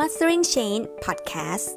[0.00, 1.68] Mastering Chain Podcast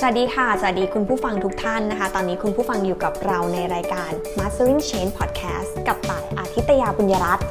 [0.00, 7.44] สวัสดีค่ะ สวัสดีคุณผู้ฟังทุกท่านนะคะ ตอนนี้คุณผู้ฟังอยู่กับเราในรายการ Mastering Chain Podcast กับต่ายอาทิตยาบุญยรัตน์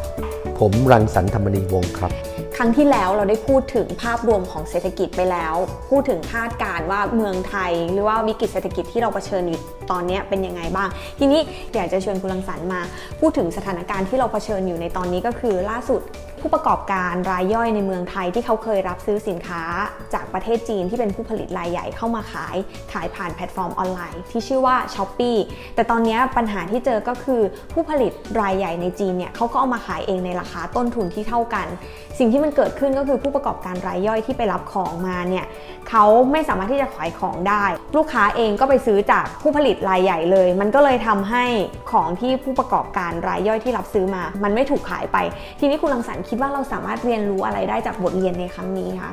[0.60, 2.31] ผมรังสรรธรรมนีวงศ์ครับ
[2.62, 5.56] รั้งที่แล้วเราได้พูดถึงภาพรวมของเศรษฐกิจไปแล้ว
[5.90, 9.60] พูดถึงคาดการณ์ว่าเมืองไทย หรือว่าวิกฤตเศรษฐกิจที่เราเผชิญอยู่
[9.92, 10.90] ตอนนี้เป็นยังไงบ้าง
[11.20, 11.42] ทีนี้
[11.76, 12.82] อยากจะชวนคุณรังสรรค์มา
[13.20, 16.02] พูดถึงสถานการณ์ที่เราเผชิญอยู่ในตอนนี้ก็คือล่าสุด
[16.42, 19.64] ผู้ประกอบการรายย่อยในเมืองไทยที่เขาเคยรับซื้อสินค้า
[20.14, 22.56] จากประเทศจีนที่เป็นผู้ผลิตรายใหญ่เข้ามาขาย
[22.94, 25.38] ขายผ่านแพลตฟอร์มออนไลน์ ที่ชื่อว่า Shopee
[25.76, 27.42] แต่ตอนนี้ปัญหาที่เจอก็คือ
[27.74, 31.68] ผู้ผลิตรายใหญ่ในจีนเนี่ยเขาก็เอามาขายเองในราคาต้นทุนที่เท่ากัน
[32.20, 35.46] สิ่งที่มันเกิดขึ้นก็คือผู้ประกอบการรายย่อยที่ไปรับของมาเนี่ย
[35.90, 37.66] เขาไม่สามารถที่จะขายของได้
[37.98, 41.46] ลูกค้าเองก็ไปซื้อจากผู้ผลิตรายใหญ่เลย มันก็เลยทำให้
[41.92, 45.18] ของที่ผู้ประกอบการรายย่อยที่รับซื้อมา มันไม่ถูกขายไป
[45.60, 49.12] ทีนี้คุณรังสรรค์คิดว่าเราสามารถเรียนรู้อะไรได้จากบทเรียนในครั้งนี้คะ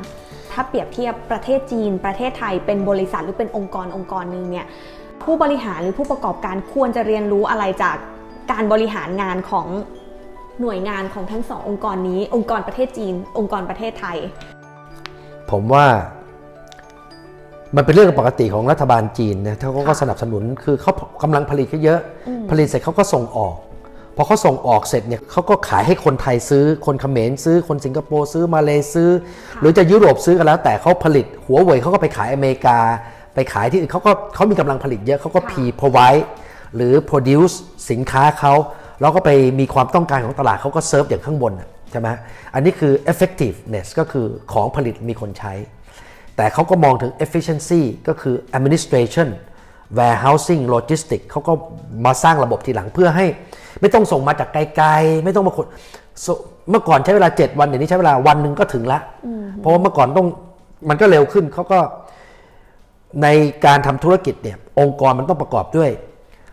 [0.53, 4.67] ถ้าเปรียบเทียบประเทศจีน ประเทศไทยเป็นบริษัทหรือเป็นองค์กรองค์กรหนึ่งเนี่ย
[5.23, 7.97] ผู้บริหารหรือผู้ประกอบการควรจะเรียนรู้อะไรจาก
[8.53, 9.67] การบริหารงานของ
[10.61, 14.17] หน่วยงานของทั้งสององค์กรนี้ องค์กรประเทศจีน องค์กรประเทศไทย
[15.51, 15.87] ผมว่า
[17.77, 22.01] มันเป็นเรื่องปกติของรัฐบาลจีนนะเขาก็สนับสนุนคือเขากำลังผลิตก็เยอะ
[22.51, 23.55] ผลิตเสร็จเขาก็ส่งออก
[24.21, 29.11] พอเขาส่งออกเสร็จเนี่ยเขาก็ขายให้คนไทยซื้อ คนเขมรซื้อ คนสิงคโปร์ซื้อ มาเลซื้อ
[29.61, 32.79] หรือจะยุโรปซื้อกันแล้ว แต่เขาผลิตหัวเว่ยเขาก็ไปขายอเมริกา
[33.35, 36.23] ไปขายที่อื่นเขาก็เขามีกำลังผลิตเยอะเขาก็ P provide
[36.77, 37.55] หรือ produce
[37.91, 38.55] สินค้าเขา
[39.01, 39.31] แล้วก็ไป
[39.61, 41.53] มีความต้องการของตลาดเขาก็เซิร์ฟอย่างข้างบน
[41.91, 42.09] ใช่ไหม
[42.55, 45.53] อันนี้คือ effectiveness ก็คือของผลิตมีคนใช้
[46.37, 49.29] แต่เขาก็มองถึง efficiency ก็คือ administration
[49.99, 51.53] warehousing logistics เขาก็
[52.05, 53.27] มาสร้างระบบทีหลังเพื่อให้
[53.81, 55.67] ไม่ต้องส่งมาจากไกลๆ ไม่ต้องมาขน
[56.71, 58.99] เมื่อก่อนใช้เวลา 7 วันเดี๋ยวนี้ใช้เวลาวันหนึ่งก็ถึงละ
[59.59, 60.29] เพราะว่าเมื่อก่อนต้อง
[60.89, 61.79] มันก็เร็วขึ้นเขาก็
[63.23, 63.27] ใน
[63.67, 65.91] การทำธุรกิจเนี่ยองค์กรมันต้องประกอบด้วย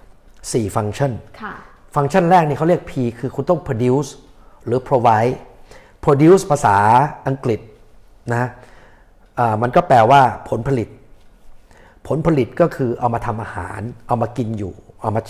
[0.06, 1.12] 4 ฟังก์ชัน
[1.96, 4.10] ฟังก์ชันแรกนี่เขาเรียก P คือคุณต้อง produce
[4.66, 5.36] หรือ provide
[6.04, 6.78] produce ภาษา
[7.28, 7.60] อังกฤษ
[8.32, 8.50] นะ
[9.62, 10.90] มันก็แปลว่าผลผลิต
[12.08, 15.22] ผลผลิตก็คือเอามาทำอาหาร เอามากินอยู่ เอามา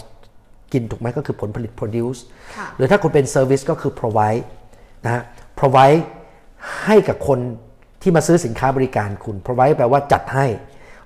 [0.74, 2.20] กินถูกไหมก็คือผลผลิต produce
[2.76, 4.44] หรือถ้าคุณเป็น service ก็คือ provide
[5.06, 5.24] นะฮะ
[5.60, 6.02] provide
[6.86, 7.40] ให้กับคน
[8.02, 10.46] ที่มาซื้อสินค้าบริการคุณ provide แปลว่าจัดให้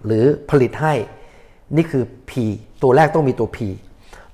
[0.05, 0.93] หรือผลิตให้
[1.75, 2.31] นี่คือ P
[2.83, 3.57] ตัวแรกต้องมีตัว P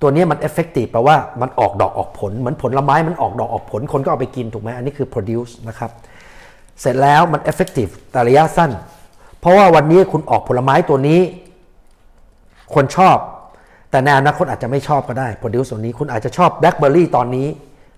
[0.01, 5.91] ตัวนี้มัน effective แปลว่ามันออกดอกออกผล เหมือนผลไม้มันออกดอกออกผล คนก็เอาไปกินถูกไหมอันนี้คือ produce นะครับ
[6.81, 8.71] เสร็จแล้วมัน effective แต่ระยะสั้น
[9.39, 11.21] เพราะว่าวันนี้คุณออกผลไม้ตัวนี้
[12.73, 13.17] คนชอบ
[13.95, 17.47] แต่ในอนาคตอาจจะไม่ชอบก็ได้ produce ตัวนี้คุณอาจจะชอบ blackberry ตอนนี้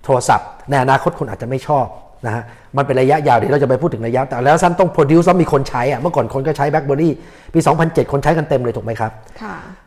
[0.03, 1.85] โทรศัพท์ ในอนาคตคุณอาจจะไม่ชอบ
[2.25, 2.43] นะฮะ
[2.77, 7.09] มันเป็นระยะยาวเดี๋ยวเราจะไปพูดถึงระยะแต่แล้วสั้นต้อง produce แล้วมีคนใช้อะเมื่อก่อนคนก็ใช้ blackberry
[7.53, 9.11] ปี 2007 คนใช้กันเต็มเลยถูกไหมครับ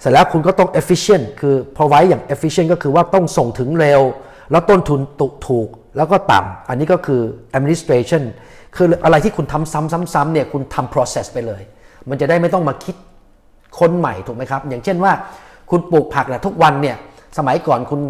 [0.01, 4.01] เสร็จแล้วคุณก็ต้อง efficient คือ provide อย่าง efficient ก็คือว่าต้องส่งถึงเร็ว
[4.51, 5.01] แล้วต้นทุน
[5.49, 7.21] ถูกแล้วก็ต่ำอันนี้ก็คือ
[7.59, 8.23] administration
[8.77, 11.63] คืออะไรที่คุณทำซ้ำๆๆเนี่ยคุณทำ process ไปเลย
[12.09, 12.95] มันจะได้ไม่ต้องมาคิด
[13.81, 15.13] คนใหม่ถูกไหมครับ อย่างเช่นว่า
[15.71, 16.97] คุณปลูกผักเนี่ยทุกวันเนี่ย
[17.39, 18.01] สมัยก่อนคุณ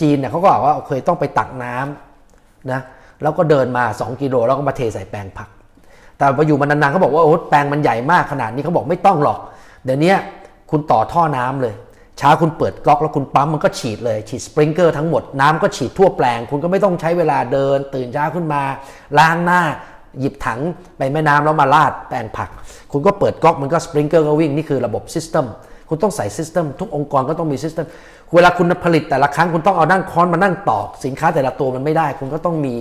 [0.00, 2.80] จีนเนี่ยเขาก็บอกว่าโอเคต้องไปตักน้ำนะ
[3.22, 5.48] แล้วก็เดินมา 2 กิโลแล้วก็มาเทใส่แปลงผัก
[6.16, 9.38] แต่พออยู่มานานๆเขาบอกว่าโอ้แปลงมันใหญ่มากขนาดนี้เขาบอกไม่ต้องหรอก
[9.84, 10.14] เดี๋ยวนี้
[10.70, 11.74] คุณต่อท่อน้ำเลย
[12.18, 18.62] เช้าคุณเปิดก๊อกแล้วคุณปั๊มมันก็ฉีดเลย ฉีดสปริงเกอร์ทั้งหมดน้ำก็ฉีดทั่วแปลง คุณก็ไม่ต้องใช้เวลาเดิน ตื่นเช้าขึ้นมา
[19.18, 19.62] ล้างหน้า
[20.20, 20.60] หยิบถัง
[20.98, 22.48] ไปแม่น้ำแล้วมาลาดแปลงผัก
[22.92, 25.46] คุณก็เปิดก๊อกมันก็สปริงเกอร์ก็วิ่ง นี่คือระบบ system
[25.90, 27.86] คุณต้องใส่ system ทุกองค์กรก็ต้องมี system
[28.34, 32.74] เวลาคุณผลิตแต่ละครั้งคุณต้องเอานั่งค้อนมานั่งตอก สินค้าแต่ละตัวมันไม่ได้ คุณก็ต้องมี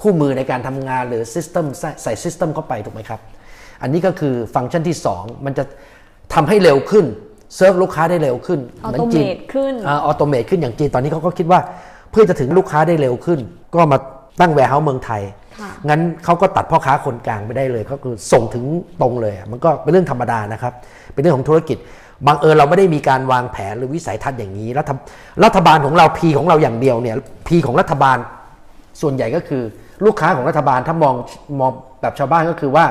[0.00, 1.64] คู่มือในการทำงานหรือ system
[2.02, 3.20] ใส่ system เข้าไปถูกไหมครับ
[3.82, 5.64] อันนี้ก็คือฟังก์ชันที่ 2 มันจะ
[6.34, 7.04] ทำให้เร็วขึ้น
[7.56, 11.60] เซิร์ฟลูกค้าได้เร็วขึ้น automate ขึ้น automate ขึ้นอย่างจีนตอนนี้เขาก็คิดว่า
[12.10, 13.40] เพื่อจะถึงลูกค้าได้เร็วขึ้น
[13.74, 13.98] ก็มา
[14.40, 15.22] ตั้ง warehouse เมืองไทย
[15.88, 18.64] งั้นเขาก็ตัดพ่อค้าคนกลางไปได้เลย ก็คือส่งถึง
[19.00, 20.72] ตรงเลย มันก็เป็นเรื่องธรรมดานะครับ
[21.12, 21.78] เป็นเรื่องของธุรกิจ
[22.26, 24.90] บังเอิญเราไม่ได้มีการวางแผนหรือวิสัยทัศน์อย่างนี้ รัฐ
[25.44, 27.16] รัฐบาลของเรา P ของเราอย่างเดียวเนี่ย
[27.48, 28.18] P ของรัฐบาล
[29.00, 29.62] ส่วนใหญ่ก็คือ
[30.04, 31.14] ลูกค้าของรัฐบาลถ้ามอง
[31.60, 32.84] มองแบบชาวบ้านก็คือว่า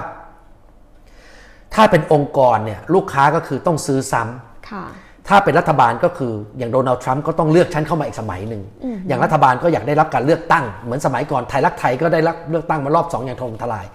[1.75, 8.61] ถ้าเป็นองค์กรเนี่ยลูกค้าก็คือต้องซื้อซ้ำถ้าเป็นรัฐบาลก็คืออย่างโดนัลด์ทรัมป์ก็ต้องเลือกชั้นเข้ามาอีกสมัยหนึ่ง
[9.07, 13.85] อย่างรัฐบาลก็อยากได้รับการเลือกตั้ง เหมือนสมัยก่อนไทยรักไทยก็ได้รับเลือกตั้งมารอบสองอย่างทงทลาย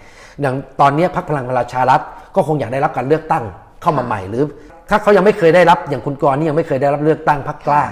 [0.41, 2.01] อย่างตอนนี้พรรคพลังประชารัฐ
[2.37, 3.45] ก็คงอยากได้รับการเลือกตั้ง
[3.89, 4.45] เข้ามาใหม่หรือ
[4.91, 7.83] ถ้าเขายังไม่เคยได้รับอย่างคุณกรณ์นี่ยังไม่เคยได้รับเลือกตั้งพรรคกล้า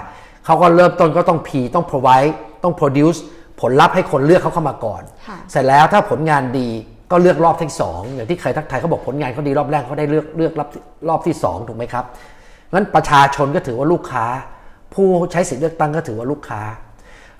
[0.45, 2.31] เขาก็เริ่มต้นก็ต้อง P ต้อง provide
[2.63, 3.19] ต้อง produce
[3.61, 6.69] ผลลัพธ์ให้คนเลือกเขาเข้ามาก่อนค่ะเสร็จแล้วถ้าผลงานดี
[7.11, 10.69] ก็เลือกรอบที่สองอย่างที่เคยทักทายเขาบอกผลงานเขาดีรอบแรกเขาได้เลือกเลือกรอบ
[11.09, 12.05] รอบที่สองถูกไหมครับ
[12.73, 14.25] งั้นประชาชนก็ถือว่าลูกค้า
[14.93, 16.61] ผู้ใช้สิทธิเลือกตั้งก็ถือว่าลูกค้า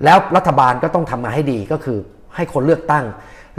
[0.03, 1.97] แล้วรัฐบาลก็ต้องทำมาให้ดีก็คือ
[2.35, 3.05] ให้คนเลือกตั้ง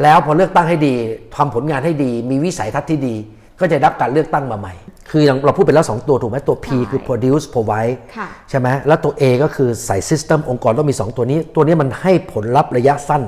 [0.03, 0.95] แล้วพอเลือกตั้งให้ดี
[1.37, 3.17] ทำผลงานให้ดี มีวิสัยทัศน์ที่ดี
[3.60, 4.75] ก็จะได้รับการเลือกตั้งมาใหม่
[5.10, 13.22] คืออย่างเราพูดไปแล้ว 2 ตัวถูกไหมตัว P ใช่คือ produce provide ค่ะใช่ไหมแล้วตัว A ก็คือใส่ system องค์กรต้องมี 2 ตัวนี้ ตัวนี้มันให้ผลลัพธ์ระยะสั้น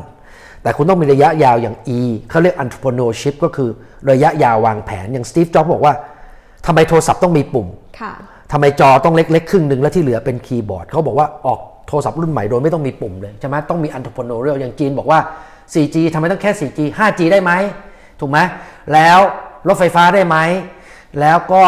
[0.62, 2.00] แต่คุณต้องมีระยะยาวอย่าง E
[2.30, 3.70] เขาเรียก entrepreneurship ก็คือ
[4.10, 5.94] ระยะยาววางแผนอย่าง Steve Jobs บอกว่า
[6.66, 7.68] ทำไมโทรศัพท์ต้องมีปุ่ม
[8.00, 8.12] ค่ะ
[8.52, 15.18] ทำไมจอต้องเล็กๆ ครึ่งหนึ่งแล้วที่เหลือเป็นคีย์บอร์ดเขาบอกว่าออกโทรศัพท์รุ่นใหม่โดยไม่ต้องมีปุ่มเลยใช่ไหมต้องมี entrepreneurial อย่างจีนบอกว่า
[15.74, 17.52] 4G ทำไมต้องแค่ 4G 5G ได้ไหม
[18.20, 18.38] ถูกไหม
[18.92, 19.20] แล้ว
[19.68, 20.36] รถไฟฟ้าได้ไหม
[21.20, 21.62] แล้วก็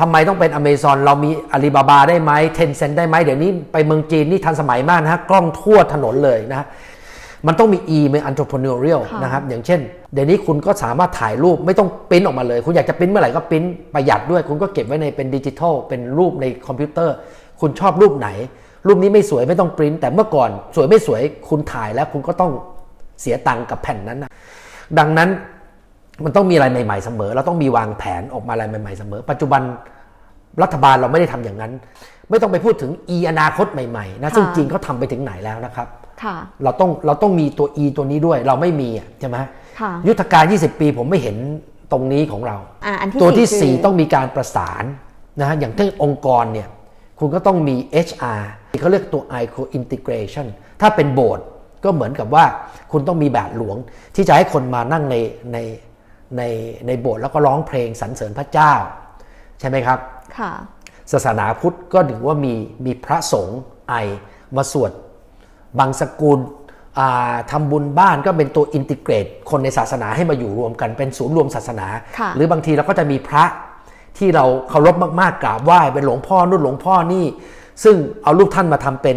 [0.00, 6.66] ทำไมต้องเป็น Amazon เรามี Alibaba ได้ไหม Tencent ได้ไหมเดี๋ยวนี้ไปเมืองจีนนี่ทันสมัยมากนะฮะกล้องทั่วถนนเลยนะฮะ
[7.46, 9.80] มันต้องมี E เป็น entrepreneurial ค่ะนะครับ อย่างเช่น
[10.14, 13.64] เดี๋ยวนี้คุณก็สามารถถ่ายรูปไม่ต้องปริ้นออกมาเลย คุณอยากจะปริ้นเมื่อไหร่ก็ปริ้น
[13.94, 17.14] ประหยัดด้วย คุณก็เก็บไว้ในเป็นดิจิทัล เป็นรูปในคอมพิวเตอร์
[17.60, 18.28] คุณชอบรูปไหน
[18.86, 22.52] รูปนี้ไม่สวยไม่ต้องปริ้น แต่เมื่อก่อนสวยไม่สวยคุณถ่ายแล้วคุณก็ต้อง
[23.20, 24.30] เสียตังค์กับแผ่นนั้นนะ
[24.98, 25.28] ดังนั้น
[26.24, 29.62] มันต้องมีอะไรใหม่ ๆเสมอ เราต้องมีวางแผนออกมาอะไรใหม่ ๆเสมอ ปัจจุบัน
[30.62, 31.72] รัฐบาลเราไม่ได้ทำอย่างนั้น
[32.30, 35.88] ไม่ต้องไปพูดถึงอีอนาคตใหม่ๆนะซึ่งค่ะจีนเขาทำไปถึงไหนแล้วนะครับ
[36.22, 39.36] ค่ะเราต้องเราต้องมีตัว E ตัวนี้ด้วยเราไม่มีอะใช่ไหม
[39.80, 41.36] ค่ะยุทธการ 20 ปีผมไม่เห็น
[41.92, 42.56] ตรงนี้ของเรา
[42.86, 44.84] อ่าอันที่ตัวที่สี่คือ4ต้องมีการประสาน
[45.40, 46.68] นะฮะอย่างเช่นองค์กรเนี่ย
[47.20, 47.76] คุณก็ต้องมี
[48.06, 48.42] HR
[48.80, 50.46] เขาเรียกตัว ICO integration
[50.80, 51.44] ถ้าเป็นโบสถ์
[51.84, 52.44] ก็เหมือนกับว่า
[52.92, 53.76] คุณต้องมีแบบหลวง
[54.14, 55.16] ที่จะให้คนมานั่งใน
[55.52, 55.58] ใน
[56.38, 56.42] ใน
[56.86, 58.72] ในโบสถ์แล้วก็ร้องเพลงสรรเสริญพระเจ้า
[59.60, 59.98] ใช่ไหมครับ
[60.38, 60.52] ค่ะ
[61.12, 62.54] ศาสนาพุทธก็ถือว่ามี
[62.86, 63.94] มีพระสงฆ์ไอ
[64.56, 64.92] มาสวด
[65.78, 66.40] บางสกุล
[66.98, 71.86] อ่าทำบุญบ้านก็เป็นตัวอินทิเกรต คนในศาสนาให้มาอยู่รวมกันเป็นศูนย์รวมศาสนา
[72.18, 73.44] ค่ะหรือบางทีเราก็จะมีพระ
[74.18, 77.24] ที่เราเคารพมากๆกราบไหว้เป็นหลวงพ่อนู่นหลวงพ่อนี่
[77.84, 79.16] ซึ่งเอารูปท่านมาทำเป็น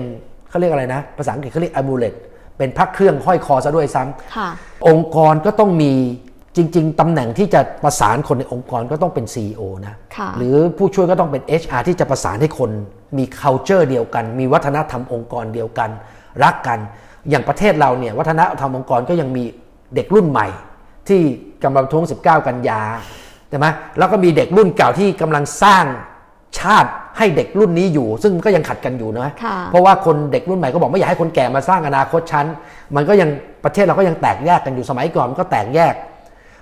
[0.50, 2.14] เขาเรียกอะไรนะ ภาษาอังกฤษเขาเรียก amulet
[2.58, 4.50] เป็นพระเครื่องห้อยคอซะด้วยซ้ำค่ะ
[4.88, 5.94] องค์กรก็ต้องมี
[6.58, 12.72] จริง ๆตำแหน่งที่จะประสานคนในองค์กรก็ต้องเป็น CEO นะค่ะหรือผู้ช่วยก็ต้องเป็น HR ที่จะประสานให้คน
[13.18, 15.90] มี culture เดียวกัน มีวัฒนธรรมองค์กรเดียวกัน
[16.44, 16.80] รักกัน
[17.30, 19.44] อย่างประเทศเราเนี่ยวัฒนธรรมองค์กรก็ยังมี
[19.96, 20.48] เด็กรุ่นใหม่
[21.10, 21.22] ที่
[21.64, 22.82] กำลังท้วง 19 กันยา
[23.50, 23.68] ใช่ไหม
[23.98, 25.86] แล้วก็มีเด็กรุ่นเก่าที่กำลังสร้าง
[26.60, 32.46] ชาติให้เด็กรุ่นนี้อยู่ ซึ่งก็ยังขัดกันอยู่นะค่ะเพราะว่าคนเด็กรุ่นใหม่ก็บอกไม่อยากให้คนแก่มาสร้างอนาคตชั้น
[32.96, 33.30] มันก็ยัง
[33.64, 35.94] ประเทศเราก็ยังแตกแยกกันอยู่สมัยก่อนมันก็แตกแยก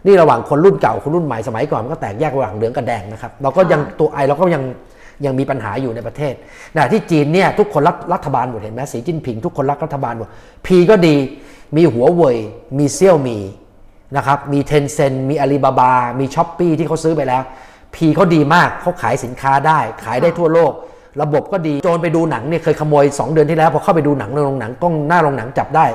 [0.05, 4.63] นี่ระหว่างคนรุ่นเก่าคนรุ่นใหม่สมัยก่อนมันก็แตกแยกระหว่างเหลืองกับแดงนะครับเราก็ยังตัวไอเราก็ยัง
[5.25, 6.33] ยังมีปัญหาอยู่ในประเทศ
[6.75, 10.29] นะที่จีนเนี่ยทุกคนรักรัฐบาลหมดเห็นไหมสีจิ้นผิงทุกคนรักรัฐบาลหมด
[10.65, 11.15] พีก็ดี
[11.75, 12.37] มีหัวเว่ย
[12.77, 13.37] มีเซี่ยวมี
[14.15, 17.43] นะครับมีเทนเซ็นมีอาลีบาบา มีช้อปปีที่เขาซื้อไปแล้ว
[17.95, 20.71] พีเขาดีมากเขาขายสินค้าได้ ขายได้ทั่วโลก
[21.21, 25.85] ระบบก็ดี โจรไปดูหนังเนี่ยเคยขโมย 2 เดือนที่แล้วพอเข้าไปดูหนังในโรงหนังกล้องหน้าโรงหนังจับได้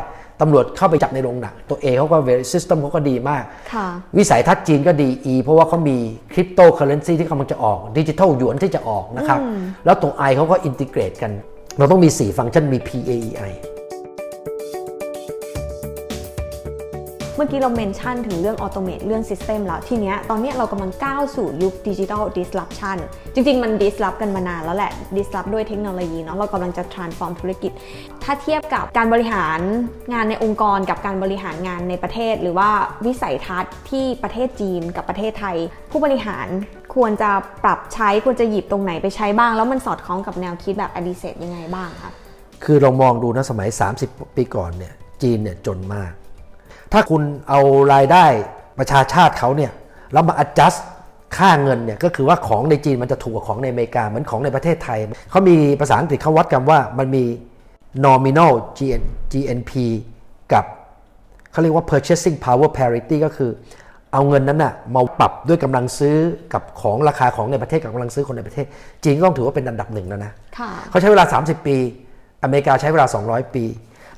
[0.41, 3.43] ตำรวจเข้าไปจับในโรงหนังตัวเอเขาก็เวซิสเต็มเขาก็ดีมาก
[3.73, 3.87] ค่ะ
[4.19, 5.97] วิสัยทัศน์จีนก็ดีอีเพราะว่าเขามี
[6.33, 9.41] คริปโตเคอเรนซีที่กำลังจะออกดิจิทัลหยวนที่จะออกนะครับ
[9.85, 11.32] แล้วตัว I เขาก็อินทิเกรตกัน
[11.79, 12.91] เราต้องมี 4 ฟังก์ชันมี P
[17.43, 22.99] มื่อกี้เราเมนชั่นถึงเรื่องออโตเมตเรื่องซิสเต็มแล้ว ทีเนี้ยตอนเนี้ยเรากำลังก้าวสู่ยุคดิจิทัลดิสล p ชัน
[23.35, 27.73] จริง ๆ มันดิสล p กันมานานแล้วแหละดิสล p ด้วยเทคโนโลยีเนาะเรากำลังจะ transform ธุรกิจ
[28.25, 29.61] ถ้าเทียบกับการบริหาร
[30.13, 32.70] งานในองค์กรกับการบริหารงานในประเทศ หรือว่า
[33.06, 35.56] วิสัยทัศน์ที่ประเทศจีนกับประเทศไทย
[35.91, 36.47] ผู้บริหาร
[36.94, 37.31] ควรจะ
[37.65, 42.13] ปรับใช้ควรจะหยิบตรงไหนไปใช้บ้าง แล้วมันสอดคล้องกับแนวคิดแบบอดีเซตยังไงบ้างคะ
[42.65, 43.69] คือเรามองดูนะสมัย
[44.03, 46.13] 30 ปีก่อนเนี่ยจีนเนี่ยจนมาก
[46.93, 47.61] ถ้าคุณเอา
[47.94, 48.27] รายได้
[48.79, 49.73] ประชาชาติเขาเนี่ย
[50.13, 50.81] แล้วมา adjust
[51.37, 54.99] ค่าเงินเนี่ยก็คือว่าของในจีนมันจะถูกกว่าของในอเมริกาเหมือนของในประเทศไทย
[55.31, 57.25] เขามีภาษาอังกฤษเขาวัดกันว่ามันมี
[58.06, 59.73] nominal GN GNP
[60.53, 60.65] กับ
[61.53, 63.51] เขาเรียกว่า purchasing power parity ก็คือ
[64.13, 66.17] เอาเงินนั้นน่ะมาปรับด้วยกำลังซื้อ
[66.53, 68.67] กับของราคาของในประเทศกับกำลังซื้อคนในประเทศ
[69.05, 71.77] จีนก็ต้องถือว่าเป็นอันดับหนึ่งแล้วนะค่ะเขาใช้เวลา 30 ปี
[72.43, 73.65] อเมริกาใช้เวลา 200 ปี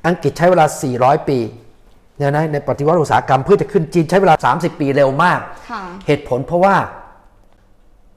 [0.07, 0.65] อังกฤษใช้เวลา
[0.97, 6.75] 400 ปีเนี่ยนะในปฏิวัติอุตสาหกรรมเพื่อจะขึ้นจีนใช้เวลา 30 ปีเร็วมากค่ะเหตุผลเพราะว่า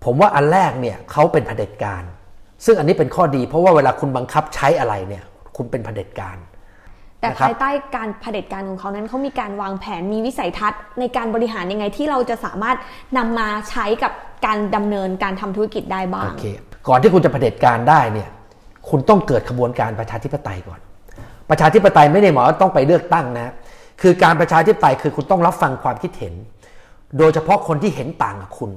[0.04, 2.04] ผมว่าอันแรกเนี่ยเขาเป็นเผด็จการ
[2.66, 5.24] ซึ่งอันนี้เป็นข้อดี เพราะว่าเวลาคุณบังคับใช้อะไรเนี่ย
[5.56, 6.38] คุณเป็นเผด็จการ
[7.22, 12.78] แแต่นะครับภายใต้การเผด็จการของเขานั้นเขามีการวางแผนมีวิสัยทัศน์ในการบริหารยังไงที่เราจะสามารถ
[13.18, 14.12] นำมาใช้กับ
[14.46, 16.46] การดำเนินการทำธุรกิจได้บ้าโองเค
[16.88, 18.30] ก่อนที่คุณจะเผด็จการได้เนี่ย
[18.90, 20.80] คุณต้องเกิดขบวนการประชาธิปไตยก่อน
[21.50, 23.54] ประชาธิปไตยไม่ได้หมายว่าต้องไปเลือกตั้งนะ
[24.02, 26.34] คือการประชาธิปไตยคือคุณต้องรับฟังความคิดเห็น
[27.18, 28.72] โดยเฉพาะคนที่เห็นต่างกับคุณ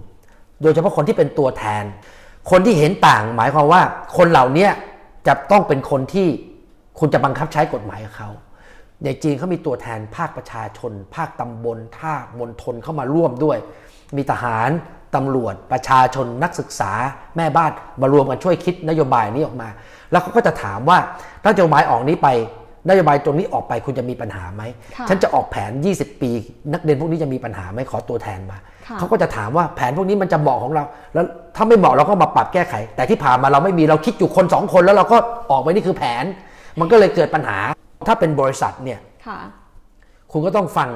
[0.62, 1.84] โดยเฉพาะคนที่เป็นตัวแทน
[2.50, 3.82] คนที่เห็นต่างหมายความว่า
[4.16, 4.68] คนเหล่านี้
[5.26, 6.28] จะต้องเป็นคนที่
[6.98, 8.30] คุณจะบังคับใช้กฎหมายกับเขา
[9.04, 13.58] ในจีนเขามีตัวแทนภาคประชาชน ภาคตำบลภาคมณฑลเข้ามาร่วมด้วย
[14.16, 14.70] มีทหาร
[15.14, 16.92] ตำรวจ ประชาชนนักศึกษา
[17.36, 17.70] แม่บ้าน
[18.00, 19.68] มารวมกันช่วยคิดนโยบายนี้ออกมา
[20.10, 20.98] แล้วเขาก็จะถามว่า
[21.42, 22.28] ถ้านโยบายออกนี้ไป
[22.88, 24.62] นโยบายตรงนี้ออกไปคุณจะมีปัญหาไหม
[24.96, 26.30] ค่ะฉันจะออกแผน 20 ปี
[26.72, 31.24] นักเรียนพวกนี้จะมีปัญหาไหมขอตัวแทนมาค่ะเขาก็จะถามว่าแผนพวกนี้มันจะเหมาะของเรา แล้ว
[31.56, 35.16] ถ้าไม่เหมาะเราก็มาปรับแก้ไข แต่ที่ผ่านมาเราไม่มีเราคิดอยู่คนสองคนแล้วเราก็
[35.50, 36.24] ออกไปนี่คือแผน
[36.80, 37.58] มันก็เลยเกิดปัญหา
[38.08, 39.38] ถ้าเป็นบริษัทเนี่ยค่ะ
[40.32, 40.88] คุณก็ต้องฟัง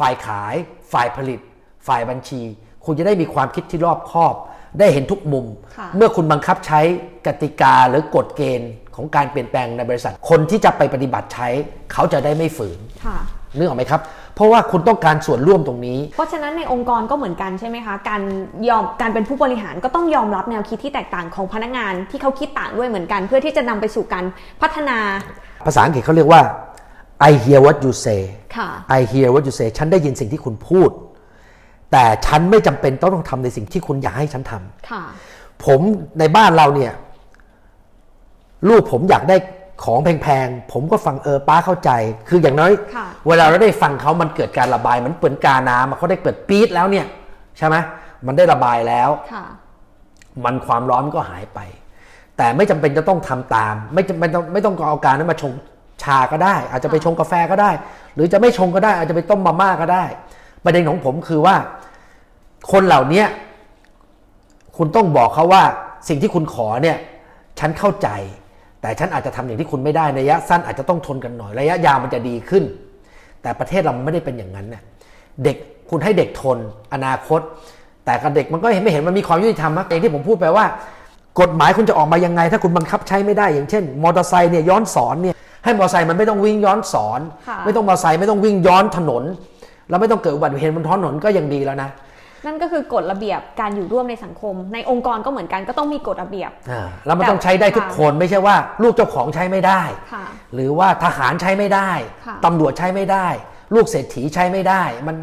[0.00, 0.54] ฝ่ายขาย
[0.92, 1.40] ฝ่ายผลิต
[1.88, 2.42] ฝ่ายบัญชี
[2.84, 4.34] คุณจะได้มีความคิดที่รอบคอบ
[4.78, 6.80] ได้เห็นทุกมุมค่ะเมื่อคุณบังคับใช้
[7.26, 11.48] กติกาหรือกฎเกณฑ์ ของการเปลี่ยนแปลงในบริษัท คนที่จะไปปฏิบัติใช้
[11.92, 13.18] เขาจะได้ไม่ฝืนค่ะ
[13.56, 14.00] นึกออกไหมครับ
[14.34, 18.22] เพราะว่าคุณต้องการส่วนร่วมตรงนี้ เพราะฉะนั้นในองค์กรก็เหมือนกันใช่ไหมคะ การ
[18.68, 24.24] ยอมการเป็นผู้บริหารก็ต้องยอมรับแนวคิดที่แตกต่างของพนักงานที่เขาคิดต่างด้วยเหมือนกัน เพื่อที่จะนำไปสู่การ
[24.62, 24.98] พัฒนา
[25.66, 26.42] ภาษาอังกฤษเขาเรียกว่า
[27.28, 28.20] I hear what you say
[28.56, 28.68] ค่ะ
[28.98, 30.90] I hear what you say ฉันได้ยินสิ่งที่คุณพูด
[31.92, 35.02] แต่ฉันไม่จำเป็นต้องต้องทำในสิ่งที่คุณอยากให้ฉันทำค่ะ
[35.64, 35.80] ผม
[36.18, 36.92] ในบ้านเราเนี่ย
[38.68, 39.36] ลูกผมอยากได้
[39.84, 41.90] ของแพงๆ ผมก็ฟังเออป้าเข้าใจ
[42.28, 47.06] คืออย่างน้อยค่ะเวลาเราได้ฟังเขามันเกิดการระบายเหมันเปิดกาน้ำอะเขาได้เกิดปี๊ดแล้วเนี่ย
[47.58, 47.76] ใช่ไหม
[48.26, 49.44] มันได้ระบายแล้วค่ะ
[50.44, 51.58] มันความร้อนก็หายไป
[52.36, 55.52] แต่ไม่จำเป็นจะต้องทำตาม ไม่จำเป็นต้องไม่ต้องเอาการนั้นมาชง
[56.02, 57.70] ชาก็ได้ อาจจะไปชงกาแฟก็ได้
[58.14, 60.04] หรือจะไม่ชงก็ได้ อาจจะไปต้มมาม่าก็ได้
[60.64, 61.56] ประเด็นของผมคือว่า
[62.72, 63.24] คนเหล่านี้
[64.76, 65.62] คุณต้องบอกเขาว่า
[66.08, 66.98] สิ่งที่คุณขอเนี่ย
[67.58, 68.08] ฉันเข้าใจ
[68.80, 72.64] แต่ฉันอาจจะทำอย่างที่คุณไม่ได้ในระยะสั้นอาจจะต้องทนกันหน่อยระยะยาวมันจะดีขึ้น
[73.42, 74.82] แต่ประเทศเรามันไม่ได้เป็นอย่างนั้นน่ะ
[75.44, 75.56] เด็ก
[75.90, 76.58] คุณให้เด็กทน
[76.94, 77.40] อนาคต
[78.04, 80.64] แต่กับเด็กมันก็เห็นไม่เห็นมันมีความยุติธรรมมากอย่างที่ผมพูดไปว่า
[81.40, 85.34] กฎหมายคุณจะออกมายังไง ถ้าคุณบังคับใช้ไม่ได้อย่างเช่นมอเตอร์ไซค์เนี่ยย้อนสอนเนี่ย
[85.64, 89.22] ให้มอเตอร์ไซค์มันไม่ต้องวิ่งย้อนสอนค่ะไม่ต้องมอเตอร์ไซค์ไม่ต้องวิ่งย้อนถนน
[89.88, 91.88] แล้วไม่ต้องเกิดอุบัติเหตุบนท้องถนนก็ยังดีแล้วนะ
[92.46, 99.82] นั่นก็คือกฎระเบียบการอยู่ร่วมในสังคม ในองค์กรก็เหมือนกันก็ต้องมีกฎระเบียบอ่าแล้วมันต้องใช้ได้ทุกคนไม่ใช่ว่า ลูกเจ้าของใช้ไม่ได้
[100.12, 101.90] ค่ะหรือว่าทหารใช้ไม่ได้
[102.26, 103.28] ค่ะตำรวจใช้ไม่ได้
[103.74, 105.16] ลูกเศรษฐีใช้ไม่ได้ มัน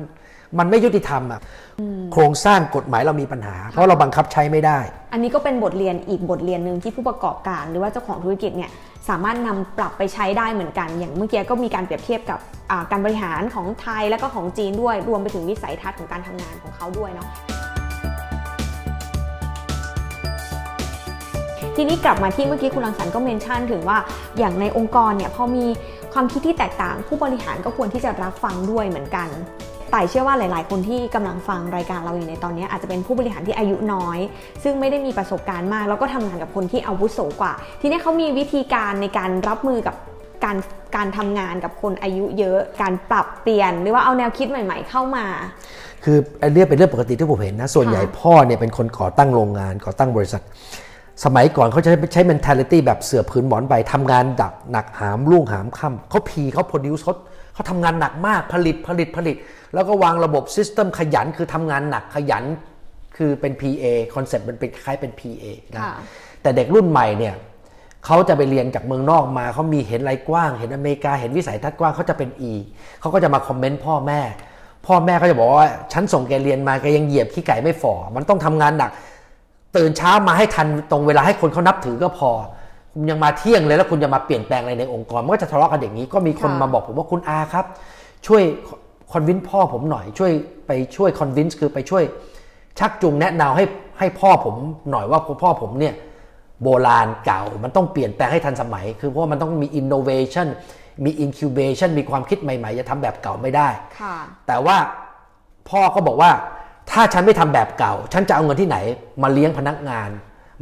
[0.59, 1.41] มันไม่ยุติธรรมอะ
[2.13, 4.79] โครงสร้างกฎหมายเรามีปัญหา เพราะเราบังคับใช้ไม่ได้
[5.13, 8.71] อันนี้ก็เป็นบทเรียนอีกบทเรียนหนึ่งที่ผู้ประกอบการ หรือว่าเจ้าของธุรกิจเนี่ย
[9.09, 12.39] สามารถนำปรับไปใช้ได้เหมือนกัน อย่างเมื่อกี้ก็มีการเปรียบเทียบกับ
[12.91, 17.27] การบริหารของไทยและก็ของจีนด้วย รวมไปถึงวิสัยทัศน์ของการทำงานของเขาด้วยเนาะ
[21.75, 23.97] ทีนี้กลับมาที่เมื่อกี้คุณรังสรรค์ก็เมนชั่นถึงว่า
[24.39, 25.65] อย่างในองค์กรเนี่ยพอมี
[26.13, 29.27] ความคิดที่แตกต่าง ผู้บริหารก็ควรที่จะรับฟังด้วยเหมือนกัน
[29.93, 34.19] ต่เชื่อว่าหลาย ๆ คนที่กำลังฟังรายการเราอยู่ในตอนนี้อาจจะเป็นผู้บริหารที่อายุน้อย
[34.63, 39.95] ซึ่งไม่ได้มีประสบการณ์มาก แล้วก็ทำงานกับคนที่อาวุโสกว่า ทีนี้เขามีวิธีการในการรับมือกับ
[40.43, 40.57] การ
[40.95, 45.25] การทำงานกับคนอายุเยอะ การปรับเปลี่ยนหรือว่าเอาแนวคิดใหม่ ๆ เข้ามา
[46.03, 50.41] คือไอ้เรื่องเป็นเรื่องปกติที่ผมเห็นนะ ส่วนใหญ่ค่ะพ่อเนี่ยเป็นคนก่อตั้งโรงงานก่อตั้งบริษัท
[51.23, 57.15] สมัยก่อนเขาจะใช้ mentality แบบเสื่อผืนหมอนใบทำงานดักหนักหามรุ่งหามค่ำเขาพีเขา produce เขา
[57.57, 59.35] เขาทำงานหนักมากผลิตผลิตผลิต
[59.73, 62.43] แล้วก็วางระบบ system ขยันคือทำงานหนักขยัน
[63.17, 63.85] คือเป็น PA
[64.15, 65.95] คอนเซ็ปต์มันเป็นคล้ายๆเป็น PA นะค่ะ
[66.41, 67.35] แต่เด็กรุ่นใหม่เนี่ย
[68.05, 72.53] เขาจะไปเรียนจากเมืองนอกมาเขามีเห็นอะไรกว้าง เห็นอเมริกาเห็นวิสัยทัศน์กว้างเขาจะเป็น E
[72.99, 74.21] เขาก็จะมาคอมเมนต์พ่อแม่
[74.87, 78.91] พ่อแม่ก็จะบอกว่าฉันส่งแกเรียนมาแกยังเหยียบขี้ไก่ไม่ฝ่อมันต้องทำงานหนัก
[79.77, 82.66] ตื่นเช้ามาให้ทันตรงเวลาให้คนเขานับถือก็พอคุณ
[83.09, 87.65] ยังมาเที่ยงเลยแล้วคุณจะมาเปลี่ยนแปลงอะไรในองค์กรมันก็จะทะเลาะกันอย่างนี้ ก็มีคนค่ะมาบอกผมว่าคุณอาครับ
[88.27, 88.43] ช่วย
[89.11, 90.31] คอนวินพ่อผมหน่อยช่วย
[90.67, 92.03] ไปช่วยคอนวินส์คือไปช่วย
[92.79, 93.65] ชักจูงแนะแนวให้
[93.99, 94.55] ให้พ่อผม
[94.91, 95.93] หน่อยว่าพ่อผมเนี่ย
[96.63, 100.47] โบราณเก่ามันต้องเปลี่ยนแปลงให้ทันสมัย คือเพราะว่ามันต้องมี innovation
[101.05, 103.67] มี incubation มีความคิดใหม่ๆจะทำแบบเก่าไม่ได้
[103.99, 104.15] ค่ะ
[104.47, 104.77] แต่ว่า
[105.69, 106.31] พ่อก็บอกว่า
[106.91, 108.77] ถ้าฉันไม่ทำแบบเก่า ฉันจะเอาเงินที่ไหน
[109.23, 110.09] มาเลี้ยงพนักงาน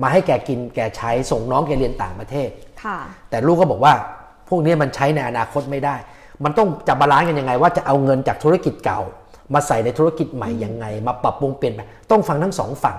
[0.02, 2.50] มาให้แกกินแกใช้ส่งน้องแกเรียนต่างประเทศ
[2.84, 2.98] ค่ะ
[3.30, 3.94] แต่ลูกก็บอกว่า
[4.50, 5.96] พวกนี้มันใช้ในอนาคตไม่ได้
[6.44, 9.00] มันต้องจะ balance กันยังไง ว่าจะเอาเงินจากธุรกิจเก่า
[9.54, 12.98] มาใส่ในธุรกิจใหม่ยังไง มาปรับปรุงเปลี่ยนแปลงต้องฟังทั้งสองฝั่ง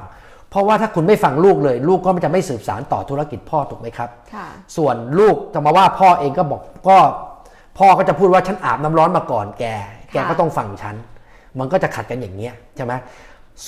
[0.50, 6.98] เพราะว่าถ้าคุณไม่ฟังลูกเลย ลูกก็จะไม่สืบสารต่อธุรกิจพ่อถูกไหมครับค่ะส่วนลูกจะมาว่าพ่อเองก็บอกก็
[7.78, 9.64] พ่อก็จะพูดว่าฉันอาบน้ำร้อนมาก่อนแก
[10.12, 10.96] แกก็ต้องฟังฉัน
[11.58, 12.92] มันก็จะขัดกันอย่างเงี้ยใช่ไหม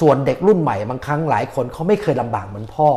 [0.01, 2.89] ส่วนเด็กรุ่นใหม่บางครั้งหลายคนเขาไม่เคยลำบากเหมือนพ่อ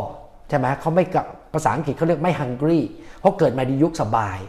[0.51, 2.79] ใช่ไหมเขาไม่กับภาษาอังกฤษเขาเรียกไม่ hungry
[3.19, 4.39] เพราะเกิดมาในยุคสบาย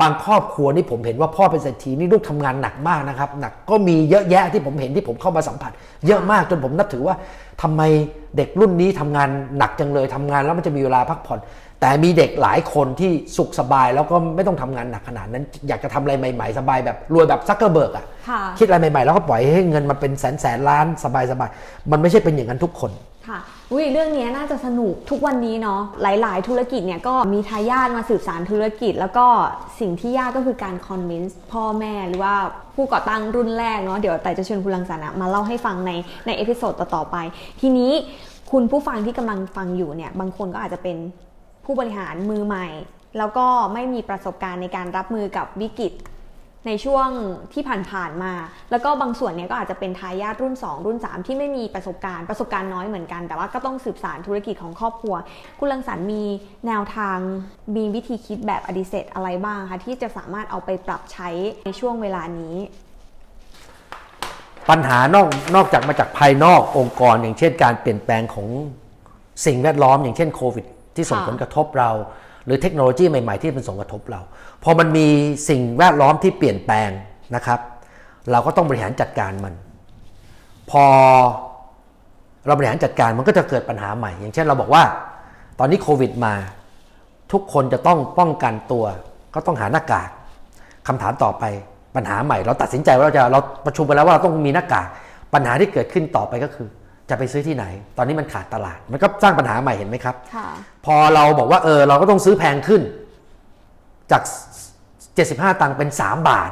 [0.00, 5.72] บางครอบครัวนี่ผมเห็นว่าพ่อเป็นเศรษฐีนี่ลูกทำงานหนักมากนะครับหนักก็มีเยอะแยะที่ผมเห็นที่ผมเข้ามาสัมผัส
[6.06, 7.14] เยอะมากจนผมนับถือว่า
[7.62, 7.82] ทำไม
[8.36, 9.28] เด็กรุ่นนี้ทำงาน
[9.58, 11.38] หนักจังเลยทำงานแล้วมันจะมีเวลาพักผ่อน
[11.80, 21.06] แต่มีเด็กหลายคนที่สุขสบายแล้วก็ไม่ต้องทำงานหนักขนาดนั้น อยากจะทำอะไรใหม่ๆ สบายแบบรวยแบบซักเกอร์เบิร์กอะค่ะคิดอะไรใหม่ๆ แล้วก็ปล่อยให้เงินมาเป็นแสนแสนล้านส
[21.40, 22.90] บายๆมันไม่ใช่เป็นอย่างนั้นทุกคน
[23.28, 23.40] ค่ะ
[23.72, 29.26] อุ้ยเรื่องนี้น่าจะสนุกทุกวันนี้เนาะหลาย ๆ ธุรกิจเนี่ยก็มีทายาทมาสืบสานธุรกิจ แล้วก็
[29.80, 32.34] สิ่งที่ยากก็คือการ convince พ่อแม่หรือว่า
[32.74, 35.90] ผู้ก่อตั้งรุ่นแรกเนาะเดี๋ยวแต่จะเชิญคุณรังสรรค์อะมาเล่าให้ฟังใน
[36.26, 37.16] ใน episode ต่อๆไป
[37.60, 37.92] ทีนี้
[38.52, 40.96] คุณผู้ฟังที่กำลังฟังอยู่เนี่ยบางคนก็อาจจะเป็น
[41.64, 42.66] ผู้บริหารมือใหม่
[43.18, 45.92] แล้วก็ไม่มีประสบการณ์ในการรับมือกับวิกฤต
[46.66, 47.08] ในช่วง
[47.52, 48.32] ที่ผ่านๆมา
[48.70, 55.14] แล้วก็บางส่วนเนี่ยก็อาจจะเป็นทายาทรุ่น 2 รุ่น 3 ที่ไม่มีประสบการณ์ประสบการณ์น้อยเหมือนกัน แต่ว่าก็ต้องสืบสานธุรกิจของครอบครัว
[55.58, 56.24] คุณลังสรรค์มี
[56.66, 57.18] แนวทาง
[57.76, 61.28] มีวิธีคิดแบบอดิเซตอะไรบ้างคะที่จะสามารถเอาไปปรับใช้
[61.64, 62.54] ในช่วงเวลานี้
[64.70, 68.48] ปัญหานอกนอกจากมาจากภายนอกองค์กร อย่างเช่นการเปลี่ยนแปลงของ
[69.46, 70.64] สิ่งแวดล้อม อย่างเช่นโควิด
[70.96, 71.90] ที่ส่งค่ะผลกระทบเรา
[72.44, 74.20] หรือเทคโนโลยีใหม่ ๆ ที่เป็นส่งกระทบเรา
[74.64, 75.06] พอมันมี
[75.48, 76.90] สิ่งแวดล้อมที่เปลี่ยนแปลง
[77.34, 77.60] นะครับ
[78.30, 79.54] เราก็ต้องบริหารจัดการมัน
[80.70, 80.84] พอ
[82.46, 84.82] เราบริหารจัดการมันก็จะเกิดปัญหาใหม่ อย่างเช่นเราบอกว่า
[85.58, 86.34] ตอนนี้โควิดมา
[87.32, 88.84] ทุกคนจะต้องป้องกันตัว
[89.34, 90.08] ก็ต้องหาหน้ากาก
[90.86, 91.44] คำถามต่อไป
[91.96, 94.86] ปัญหาใหม่ เราตัดสินใจว่าเราจะเราประชุมไปแล้วว่าเราต้องมีหน้ากาก
[95.34, 96.68] ปัญหาที่เกิดขึ้นต่อไปก็คือ
[97.08, 97.64] จะไปซื้อที่ไหน
[97.96, 100.48] ตอนนี้มันขาดตลาด มันก็สร้างปัญหาใหม่เห็นไหมครับค่ะ
[100.86, 102.82] พอเราบอกว่าเออเราก็ต้องซื้อแพงขึ้น
[104.10, 104.22] จาก
[104.92, 106.50] 75 ตังค์เป็น 3 บาท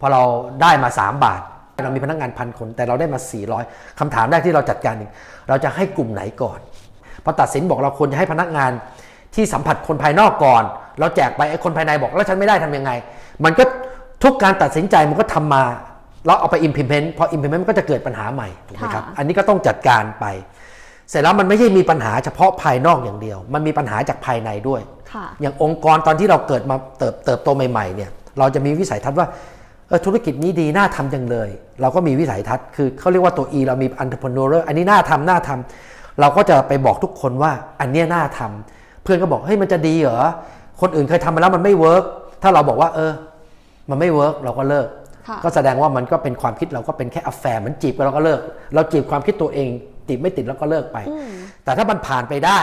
[0.00, 0.22] พอเรา
[0.62, 1.40] ได้มา 3 บาท
[1.84, 3.18] เรามีพนักงานพันคน แต่เราได้มา
[3.58, 5.10] 400คำถามแรกที่เราจัดการเอง
[5.48, 6.58] เราจะให้กลุ่มไหนก่อน
[7.24, 8.70] พอตัดสินบอกเราควรจะให้พนักงาน
[9.34, 10.62] ที่สัมผัสคนภายนอกก่อน
[11.00, 12.90] เราแจกไปไอ้คนภายในบอกแล้วฉันไม่ได้ทำยังไง
[13.44, 13.64] มันก็
[14.22, 15.64] ทุกการตัดสินใจมันก็ทำมา
[16.26, 20.26] แล้วเอาไป implement พอ implement มันก็จะเกิดปัญหาใหม่ถูกไหมครับค่ะอันนี้ก็ต้องจัดการไป
[21.12, 24.80] เสร็จแล้วมันไม่ใช่มีปัญหาเฉพาะภายนอกอย่างเดียว มันมีปัญหาจากภายในด้วย
[25.12, 29.26] ค่ะอย่างองค์กรตอนที่เราเกิดมาเติบเติบโตใหม่ๆเนี่ยเราจะมีวิสัยทัศน์ว่า
[29.88, 31.48] เออธุรกิจนี้ดีน่าทำจังเลย
[31.80, 40.20] เราก็มีวิสัยทัศน์คือเขาเรียกว่าตัว E เรามี entrepreneur อันนี้น่าทำน่าทำเราก็จะไปบอกทุกคนว่าอันเนี้ยน่าทำเพื่อนก็บอกเฮ้ยมันจะดีเหรอ
[40.80, 42.04] คนอื่นเคยทำมาแล้วมันไม่ work
[42.42, 43.12] ถ้าเราบอกว่า เออ
[43.90, 44.88] มันไม่ work เราก็เลิก
[45.28, 48.40] ค่ะก็แสดงว่ามันก็เป็นความคิดเราก็เป็นแค่อ f แฟร์เหมือนจีบกันเราก็เลิก
[48.74, 49.70] เราจีบความคิดตัวเอง
[50.08, 50.98] ติดไม่ติดแล้วก็เลิกไป
[51.64, 52.60] แต่ถ้ามันผ่านไปได้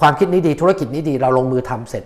[0.00, 2.04] ความคิดนี้ดีธุรกิจนี้ดีเราลงมือทำเสร็จ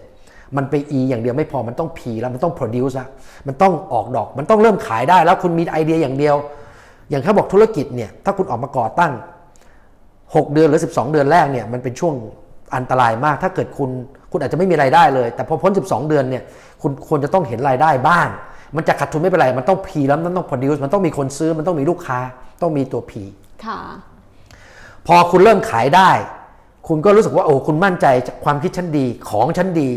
[0.57, 3.09] มันไป E อย่างเดียวไม่พอมันต้อง P แล้วมันต้อง produce อะ
[3.47, 6.37] มันต้องออกดอก มันต้องเริ่มขายได้แล้วคุณมีไอเดียอย่างเดียว
[7.11, 9.13] อย่างเขาบอกธุรกิจเนี่ยถ้าคุณออกมาก่อตั้ง
[9.85, 12.15] 6 เดือนหรือ 12 เดือนแรกเนี่ยมันเป็นช่วง
[12.77, 13.91] อันตรายมาก ถ้าเกิดคุณ
[14.31, 16.43] คุณอาจจะไม่มีรายได้เลย แต่พอพ้น 12 เดือนเนี่ย
[16.83, 18.29] คุณควรจะต้องเห็นรายได้บ้าง
[18.77, 22.19] มันจะขาดทุนไม่เป็นไร มันต้อง P แล้วมันต้อง produce มันต้องมีคนซื้อ มันต้องมีลูกค้า
[22.63, 23.13] ต้องมีตัว P
[23.67, 23.81] ค่ะ
[25.07, 26.11] พอคุณเริ่มขายได้
[26.89, 28.07] คุณก็รู้สึกว่าโอ้คุณมั่นใจ
[28.45, 29.91] ความคิดฉันดีของฉันดี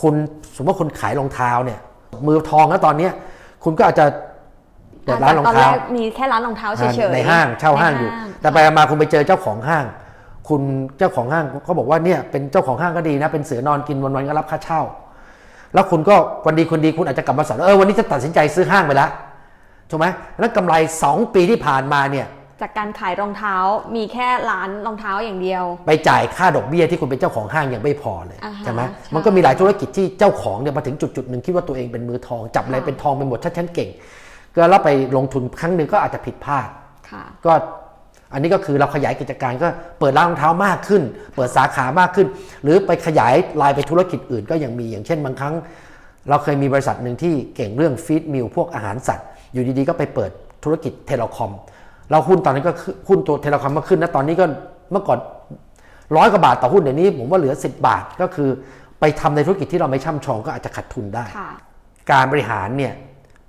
[0.00, 0.14] คุณ
[0.56, 1.78] สมมติว่าคุณขายรองเท้าเนี่ย
[2.26, 3.12] มือทองแล้วตอนเนี้ย
[3.64, 4.06] คุณก็อาจจะ
[5.04, 9.84] เปิดร้านรองตอนแรเท้ากมีแค่ร้านรองเท้าเฉยๆในห้างเช่าห้างอยู่ในแต่ไปมาคุณไปเจอเจ้าของห้าง
[10.48, 10.62] คุณ
[10.98, 14.80] เจ้าของห้างเขาบอกว่าเนี่ยเป็นเจ้าของห้างก็ดีนะเป็นเสือนอนกินวันๆก็รับค่าเช่า
[15.74, 19.10] แล้วคุณก็วันดีคนดีคุณอาจจะกลับมาสอนเออวันนี้จะตัดสินใจซื้อห้างไปแล้ว
[19.90, 20.06] ถูกไหม
[20.38, 20.74] แล้วกำไร
[21.04, 22.26] 2 ปีที่ผ่านมาเนี่ย
[22.60, 23.54] จากการขายรองเท้า
[23.96, 33.90] มีแค่ร้านรองเท้าอย่างเดียว ไปจ่ายค่าดอกเบี้ยที่คุณเป็นเจ้าของห้างยังไม่พอเลยอ่าฮะใช่ไหมใช่มันก็มีหลายธุรกิจที่เจ้าของเนี่ยมาถึงจุดจุดๆหนึ่งคิดว่าตัวเองเป็นมือทองจับอะไรค่ะเป็นทองไปหมดถ้าฉันเก่ง
[34.54, 36.68] ก็แล้วไปลงทุนครั้งหนึ่งก็อาจจะผิดพลาด
[37.10, 37.52] ค่ะก็
[38.32, 39.68] อันนี้ก็คือเราขยายกิจการก็
[39.98, 41.02] เปิดร้านรองเท้ามากขึ้น
[41.36, 42.26] เปิดสาขามากขึ้น
[42.62, 45.54] หรือไปขยายลายไปธุรกิจอื่นก็ยังมีอย่างเช่นบางครั้ง
[46.28, 50.30] เราเคยมีบริษัทหนึ่งที่เก่งเรื่อง feed mill พวกอาหารสัตว์ อยู่ดีๆก็ไปเปิด
[50.64, 51.50] ธุรกิจ telecom
[52.10, 54.44] เราหุ้นตอนนั้นก็ขึ้นหุ้นตัว telecom มาขึ้นนะตอนนี้ก็
[54.92, 55.18] เมื่อก่อน
[56.16, 58.48] ร้อยกว่าบาทต่อหุ้นเดี๋ยวนี้ ผมว่าเหลือ 10 บาทก็คือ
[59.00, 61.50] ไปทำในธุรกิจที่เราไม่ช่ำชองก็อาจจะขาดทุนได้ค่ะ
[62.10, 62.92] การบริหารเนี่ย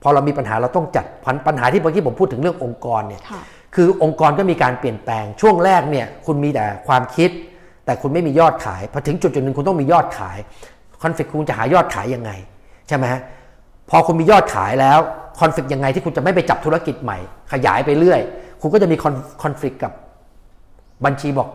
[0.01, 3.41] พอเรามีปัญหาเราต้องจัดปัญปัญหาที่เมื่อกี้ผมพูดถึงเรื่ององค์กรเนี่ยค่ะ
[3.75, 7.29] คือองค์กรก็มีการเปลี่ยนแปลงช่วงแรกเนี่ยคุณมีแต่ความคิด
[7.85, 10.37] แต่คุณไม่มียอดขายพอถึงจุดจุดหนึ่งคุณต้องมียอดขาย
[11.01, 12.31] คอนฟ lict คุณจะหายอดขายยังไง
[12.87, 13.21] ใช่ไหมฮะ
[13.89, 14.99] พอคุณมียอดขายแล้ว
[15.39, 17.17] คอนฟ lict ยังไงที่คุณจะไม่ไปจับธุรกิจใหม่
[17.51, 18.21] ขยายไปเรื่อย
[18.61, 18.97] คุณก็จะมี
[19.43, 19.91] คอนฟ lict กับ
[21.05, 21.49] บัญชีบอก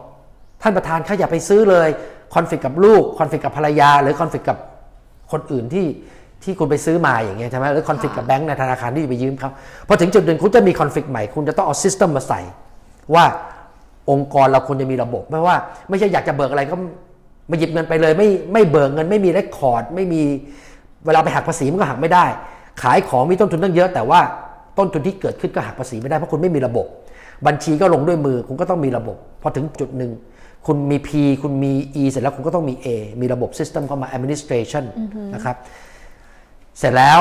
[0.62, 1.88] ท่านประธานข้าอย่าไปซื้อเลย
[2.34, 4.58] คอนฟ lict กับลูกคอนฟ lict กับภรรยา หรือคอนฟ lict กับ
[5.32, 5.86] คนอื่นที่
[6.42, 9.50] ที่คุณไปซื้อมาอย่างเงี้ยใช่ไหมหรือคอนฟ lict กับแบงก์ในธนาคารที่ไปยืมเขา
[9.88, 12.40] พอถึงจุดหนึ่งคุณจะมีคอนฟ lict ใหม่คุณจะต้องเอาซิสเต็มมาใส่
[13.14, 13.24] ว่า
[14.10, 15.56] องค์กรเราควรจะมีระบบไม่ว่า
[15.88, 16.76] ไม่ใช่อยากจะเบิกอะไรก็
[17.50, 20.22] มาหยิบเงินไปเลย ไม่ไม่เบิกเงินไม่มีเรคคอร์ด ไม่มี
[21.06, 22.24] เวลาไปหักภาษีมันก็หักไม่ได้
[22.82, 24.20] ขายของมีต้นทุนตั้งเยอะแต่ว่า
[24.78, 26.86] ต้นทุนที่เกิดขึ้นก็หักภาษีไม่ได้เพราะคุณไม่มีระบบ
[27.46, 30.12] บัญชีก็ลงด้วยมือคุณก็ต้องมีระบบพอถึงจุดหนึ่ง
[30.66, 31.10] คุณมี P
[31.42, 32.86] คุณมี E เสร็จแล้วคุณก็ต้องมี A
[33.20, 34.84] มีระบบ System เข้ามา Administration
[35.34, 35.56] นะครับ
[36.78, 37.18] เสร็จแล้ว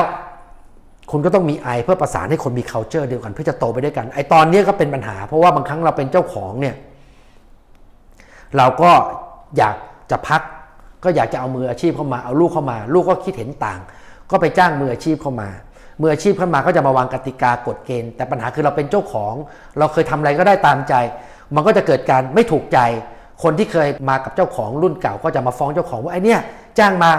[1.10, 6.74] คุณก็ต้องมี I เพื่อประสานให้คนมี culture เดียวกัน เพื่อจะโตไปด้วยกันไอตอนนี้ก็เป็นปัญหา เพราะว่าบางครั้งเราเป็นเจ้าของเนี่ย
[8.56, 8.90] เราก็
[9.56, 9.76] อยาก
[10.10, 10.42] จะพัก
[11.04, 13.80] ก็อยากจะเอามืออาชีพเข้ามาเอาลูกเข้ามา ลูกก็คิดเห็นต่าง
[14.30, 15.48] ก็ไปจ้างมืออาชีพเข้ามา
[16.00, 19.34] มืออาชีพเข้ามาก็จะมาวางกติกากฎเกณฑ์ แต่ปัญหาคือเราเป็นเจ้าของ
[19.78, 20.94] เราเคยทำอะไรก็ได้ตามใจ
[21.54, 22.78] มันก็จะเกิดการไม่ถูกใจ
[23.42, 26.36] คนที่เคยมากับเจ้าของรุ่นเก่าก็จะมาฟ้องเจ้าของว่าไอ้นี่
[26.78, 27.10] จ้างมา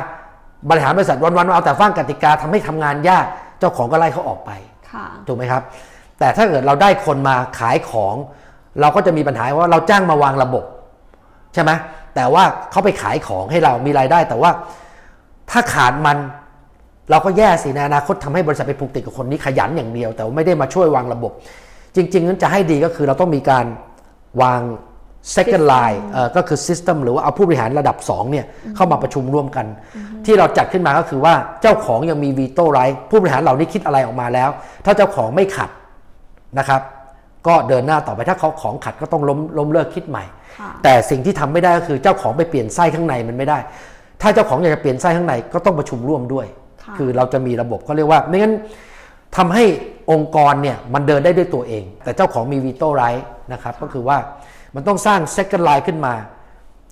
[0.70, 3.26] บริหารบริษัทวันๆเอาแต่ฟังกติกาทำให้ทำงานยาก
[3.60, 4.52] เจ้าของก็ไล่เขาออกไป
[4.92, 5.62] ค่ะถูกไหมครับ
[6.20, 8.16] แต่ถ้าเกิดเราได้คนมาขายของ
[8.82, 10.64] เราก็จะมีปัญหาว่าเราจ้างมาวางระบบ
[11.54, 11.72] ใช่ไหม
[12.16, 14.52] แต่ว่าเขาไปขายของให้เรามีรายได้ แต่ว่า
[15.52, 16.18] ถ้าขาดมัน
[17.10, 21.32] เราก็แย่สิในอนาคตทำให้บริษัทไปผูกติดกับคนนี้ขยันอย่างเดียว แต่ว่าไม่ได้มาช่วยวางระบบ
[21.96, 23.66] จริง ๆ นั้นจะให้ดีก็คือเราต้องมีการ
[24.42, 24.62] วาง
[25.36, 29.66] second line เอ่อก็คือ system หรือว่าเอาผู้บริหารระดับ2เนี่ยเข้ามาประชุมร่วมกัน
[30.26, 34.50] ที่เราจัดขึ้นมาก็คือว่าเจ้าของยังมี veto right ผู้บริหารเหล่านี้คิดอะไรออกมาแล้ว
[34.86, 35.70] ถ้าเจ้าของไม่ขัด
[36.60, 36.82] นะครับ
[37.48, 40.24] ก็เดินหน้าต่อไปถ้าเขาของขัดก็ต้องล้มล้มเลิกคิดใหม่
[40.60, 43.58] ค่ะแต่สิ่งที่ทำไม่ได้ก็คือเจ้าของไปเปลี่ยนไส้ข้างในมันไม่ได้
[44.22, 46.48] ถ้าเจ้าของอยากจะเปลี่ยนไส้ข้างในก็ต้องประชุมร่วมด้วย
[46.88, 48.54] ค่ะคือเราจะมีระบบเขาเรียกว่า ไม่งั้น
[49.38, 49.66] ทำให้
[50.12, 54.18] องค์กรเนี่ยมันเดินได้ด้วยตัวเอง แต่เจ้าของมีวีโต้ไรท์นะครับก็คือว่า
[54.76, 56.14] มันต้องสร้าง second line ขึ้นมา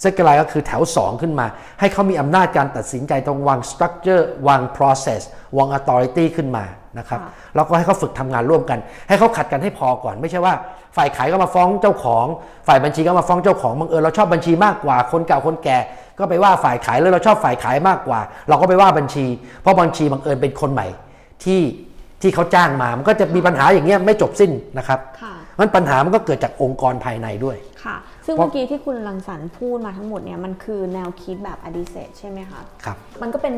[0.03, 1.45] second line ก็คือแถว 2 ขึ้นมา
[1.79, 5.21] ให้เขามีอำนาจการตัดสินใจตรงวาง structure วาง process
[5.57, 6.65] วาง authority ขึ้นมา
[6.99, 10.53] นะครับค่ะแล้วก็ให้เขาฝึกทำงานร่วมกัน ให้เขาขัดกันให้พอก่อน ไม่ใช่ว่า
[10.95, 12.25] ฝ่ายขายก็มาฟ้องเจ้าของ
[12.67, 15.77] ฝ่ายบัญชีก็มาฟ้องเจ้าของบังเอิญเราชอบบัญชีมากกว่าคนเก่าคนแก่
[16.19, 19.25] ก็ไปว่าฝ่ายขายแล้วเราชอบฝ่ายขายมากกว่า เราก็ไปว่าบัญชี
[19.61, 20.87] เพราะบัญชีบังเอิญเป็นคนใหม่
[21.43, 21.61] ที่
[22.21, 33.55] ที่เขาจ้างมา มันก็จะมีปัญหาอย่างเงี้ยไม่จบสิ้นนะครับค่ะมันปัญหามันก็เกิดจากองค์กรภายในด้วยค่ะ ซึ่งเพราะเมื่อกี้ที่คุณรังสรรค์พูดมาทั้งหมดเนี่ยมันคือแนวคิดแบบอดิเซตใช่ไหมคะครับมันก็เป็น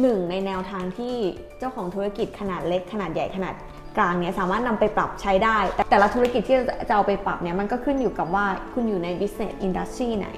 [0.00, 1.14] หนึ่งในแนวทางที่
[1.58, 3.54] เจ้าของธุรกิจขนาดเล็กขนาดใหญ่ขนาด
[3.96, 6.56] กลางเนี่ยสามารถนำไปปรับใช้ได้ แต่แต่ละธุรกิจที่
[6.88, 10.28] จะเอาไปปรับเนี่ยมันก็ขึ้นอยู่กับว่าคุณอยู่ใน business industry ไหน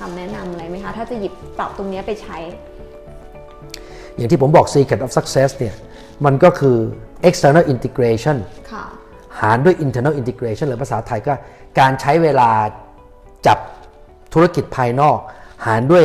[0.00, 2.36] คำแนะนำอะไรไหมคะ ถ้าจะหยิบปรับตรงเนี้ยไปใช้
[4.16, 5.74] อย่างที่ผมบอก secret of success เนี่ย
[6.24, 6.76] มันก็คือ
[7.28, 8.36] external integration
[8.72, 8.84] ค่ะ
[9.40, 11.34] หารด้วย internal integration หรือภาษาไทยก็
[11.80, 12.50] การใช้เวลา
[13.46, 13.58] จับ
[14.34, 15.18] ธุรกิจภายนอก
[15.66, 16.04] หารด้วย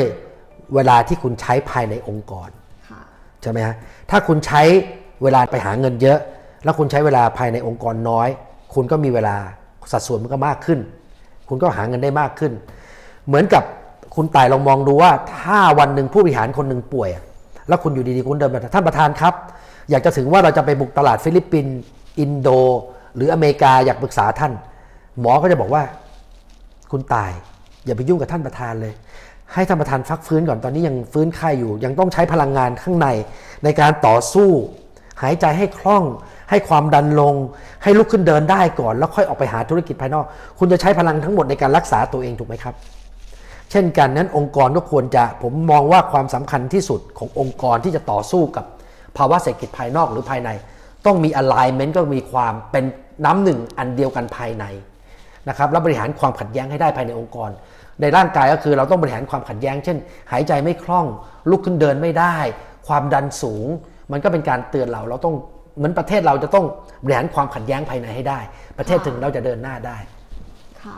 [0.76, 2.50] เวลาที่คุณใช้ภายในองค์กร
[2.90, 3.02] ค่ะ
[3.42, 3.76] ใช่ไหมฮะ
[4.10, 4.62] ถ้าคุณใช้
[5.24, 6.20] เวลาไปหาเงินเยอะ
[6.64, 8.30] แล้วคุณใช้เวลาภายในองค์กรน้อย
[8.74, 9.36] คุณก็มีเวลา
[9.92, 10.80] สัดส่วนมันก็มากขึ้น
[11.50, 12.52] คุณก็หาเงินได้มากขึ้น
[13.28, 13.64] เหมือนกับ
[14.16, 17.10] คุณต่ายลองมองดูว่าถ้าวันหนึ่งผู้บริหารคนหนึ่งป่วย
[17.68, 19.34] แล้วคุณอยู่ดีๆคุณเดินมาท่านประธานครับ
[19.90, 21.76] อยากจะถึงว่าเราจะไปบุกตลาดฟิลิปปินส์
[22.20, 22.50] อินโด
[23.16, 24.54] หรืออเมริกาอยากปรึกษาท่าน
[25.20, 25.84] หมอก็จะบอกว่า
[26.92, 27.32] คุณต่าย
[27.86, 28.94] อย่าไปยุ่งกับท่านประธานเลย
[29.54, 33.08] ให้ท่านประธานพักฟื้นก่อนตอนนี้ยังฟื้นไข้อยู่ ยังต้องใช้พลังงานข้างใน
[33.64, 34.50] ในการต่อสู้
[35.22, 36.04] หายใจให้คล่อง
[36.50, 37.36] ให้ความดันลง
[37.84, 40.26] ให้ลุกขึ้นเดินได้ก่อน แล้วค่อยออกไปหาธุรกิจภายนอก
[40.60, 42.76] คุณจะใช้พลังทั้งหมดในการรักษาตัวเองถูกไหมครับ
[43.74, 48.66] เช่นกันนั้นองค์กรก็ควรจะผมมองว่าความสำคัญที่สุดขององค์กรที่จะต่อสู้กับ
[49.18, 50.50] ภาวะเศรษฐกิจภายนอกหรือภายใน
[51.06, 52.84] ต้องมี alignment ก็มีความเป็น
[53.26, 54.66] น้ำหนึ่งอันเดียวกันภายใน
[55.50, 57.50] นะครับและบริหารความขัดแย้งให้ได้ภายในองค์กร
[58.02, 59.98] ในร่างกายก็คือเราต้องบริหารความขัดแย้ง เช่น
[60.32, 61.06] หายใจไม่คล่อง
[61.50, 62.36] ลุกขึ้นเดินไม่ได้
[62.88, 63.68] ความดันสูง
[64.12, 65.36] มันก็เป็นการเตือนเราเราต้อง
[65.78, 66.66] เหมือนประเทศเราจะต้อง
[67.04, 68.40] บริหารความขัดแย้งภายในให้ได้
[68.78, 69.98] ประเทศถึงเราจะเดินหน้าได้
[70.84, 70.96] ค่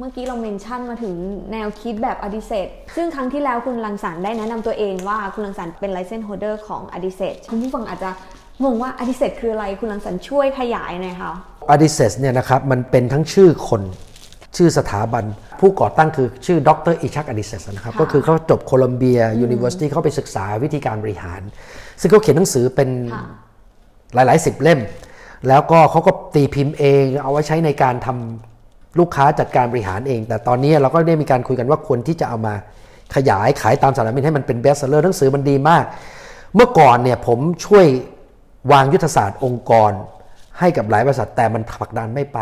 [0.00, 1.14] เมื่อกี้เราเมนชั่นมาถึง
[1.52, 8.10] แนวคิดแบบอดิเซตซึ่งครั้งที่แล้วคุณลังสรรค์ได้แนะนำตัวเองว่าคุณลังสรรค์เป็น license holder ของอดิเซตคุณผู้ฟังอาจจะ
[8.62, 11.32] งงว่าอดิเซตคืออะไรคุณลังสรรค์ช่วยขยายหน่อยค่ะ
[11.74, 13.82] a d i s e s เนี่ยนะครับมันเป็นทั้งชื่อคน
[14.56, 15.24] ชื่อสถาบัน
[15.60, 16.94] ผู้ก่อตั้งคือชื่อดร.
[17.00, 21.40] Ichak Adizes นะครับค่ะก็คือเขาจบ Columbia University เขาไปศึกษาวิธีการบริหาร
[22.00, 23.24] ซึ่งเขาเขียนหนังสือเป็นค่ะ
[24.14, 24.80] หลายๆสิบเล่ม
[25.48, 28.49] แล้วก็เขาก็ตีพิมพ์เอง เอาไว้ใช้ในการทำ
[28.98, 32.54] ลูกค้าจัดการบริหารเอง แต่ตอนนี้เราก็ได้มีการคุยกันว่าควรที่จะเอามา
[33.14, 35.84] ขยายขายตามสนามบินให้มันเป็น bestseller หนังสือมันดีมาก
[36.54, 37.86] เมื่อก่อนเนี่ยผมช่วย
[38.72, 39.92] วางยุทธศาสตร์องค์กร
[40.58, 42.38] ให้กับหลายบริษัทแต่มันผลักดันไม่ไป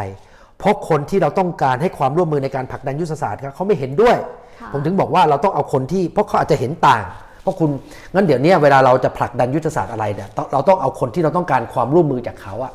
[0.59, 4.17] เพราะคนที่เราต้องการให้ความร่วมมือในการผลักดันยุทธศาสตร์ครับเขาไม่เห็นด้วย
[4.61, 7.03] ค่ะผมถึงบอกว่าเราต้องเอาคนที่เพราะเขาอาจจะเห็นต่าง
[7.43, 7.71] เพราะคุณ
[8.15, 12.73] งั้นเดี๋ยวเนี้เวลาเราจะผลักดันยุทธศาสตร์อะไรเนี่ยต้องเราต้องเอาคนที่เราต้องการความร่วมมือจากเขาอะ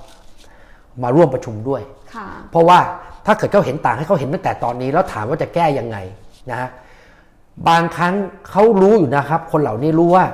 [1.04, 1.82] มาร่วมประชุมด้วย
[2.16, 2.80] ค่ะเพราะว่า
[3.26, 5.98] ถ้าเกิดเขาเห็นต่างให้เขาเห็นตั้งแต่ตอนนี้ แล้วถามว่าจะแก้ยังไง
[6.50, 6.70] นะฮะ
[7.68, 8.14] บางครั้ง
[8.50, 10.26] เขารู้อยู่นะครับ คนเหล่านี้รู้ว่า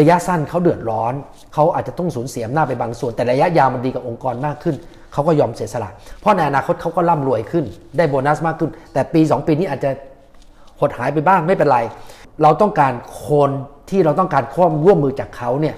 [0.00, 1.14] ระยะสั้นเขาเดือดร้อน
[1.54, 4.76] เขาอาจจะต้องสูญเสียอำนาจไปบางส่วน แต่ระยะยาวมันดีกับองค์กรมากขึ้น
[5.12, 7.64] เขาก็ยอมเสียสละ เพราะในอนาคตเขาก็ร่ำรวยขึ้น
[7.96, 9.90] ได้โบนัสมากขึ้น แต่ปี 2 ปีนี้อาจจะ
[10.80, 11.78] หดหายไปบ้างไม่เป็นไร
[12.42, 12.92] เราต้องการ
[13.28, 13.50] คน
[13.90, 15.74] ที่เราต้องการความร่วมมือจากเขาเนี่ย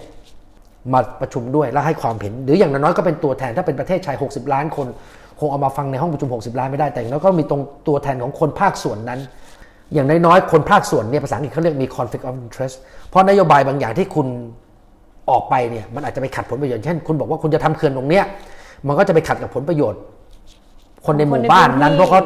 [0.93, 4.87] มาประชุมด้วยแล้วให้ความเห็น หรืออย่างน้อยก็เป็นตัวแทนถ้าเป็นประเทศชาย 60 ล้านคน
[5.39, 9.21] คงเอามาฟังในห้องประชุม 60 ล้านไม่ได้แต่อย่างน้อยก็มีตรงตัวแทนของคนภาคส่วนนั้น
[9.95, 12.77] อย่างน้อยๆคนภาคส่วนเนี่ยภาษาอังกฤษเขาเรียกมี conflict of interest
[13.09, 14.27] เพราะนโยบายบางอย่างที่คุณ
[15.31, 18.25] ออกไปเนี่ยมันอาจจะไปขัดผลประโยชน์เช่น คุณบอกว่าคุณจะทำเขื่อนตรงเนี้ย
[18.87, 20.01] มันก็จะไปขัดกับผลประโยชน์
[21.07, 22.21] คนในหมู่บ้านนั้นเพราะเขา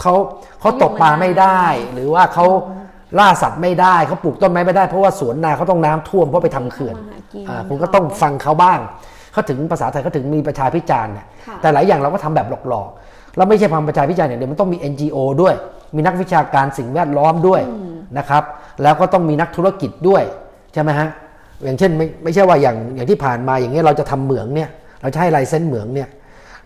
[0.00, 0.14] เขา
[0.60, 2.46] เขาตกปลาไม่ได้ หรือว่าเขา
[3.18, 8.78] ล่าสัตว์ไม่ได้เขาปลูกต้นไม้ไม่ได้เพราะว่าสวนนาเขาต้องน้ำท่วมเพราะไปทำเขื่อนทำมาหากินอ่าคุณก็ต้องฟังเขาบ้าง
[9.38, 15.54] เขาถึงภาษาไทยเขาถึงมีประชาพิจารณ์เนี่ยค่ะแต่หลายอย่างเราก็ทำแบบหลอกๆแล้วไม่ใช่ความประชาพิจารณ์อย่างเดียวมันต้องมี NGO ด้วย
[15.96, 17.60] มีนักวิชาการสิ่งแวดล้อมด้วย
[18.18, 18.42] นะครับ
[18.82, 20.22] แล้วก็ต้องมีนักธุรกิจด้วย
[20.72, 21.08] ใช่ไหมฮะ
[21.64, 24.68] อย่างเช่นไม่ไม่ใช่ว่าอย่างอย่างที่ผ่านมาอย่างเงี้ยเราจะทำเหมืองเนี่ย
[25.02, 26.08] เราจะให้ license เหมืองเนี่ย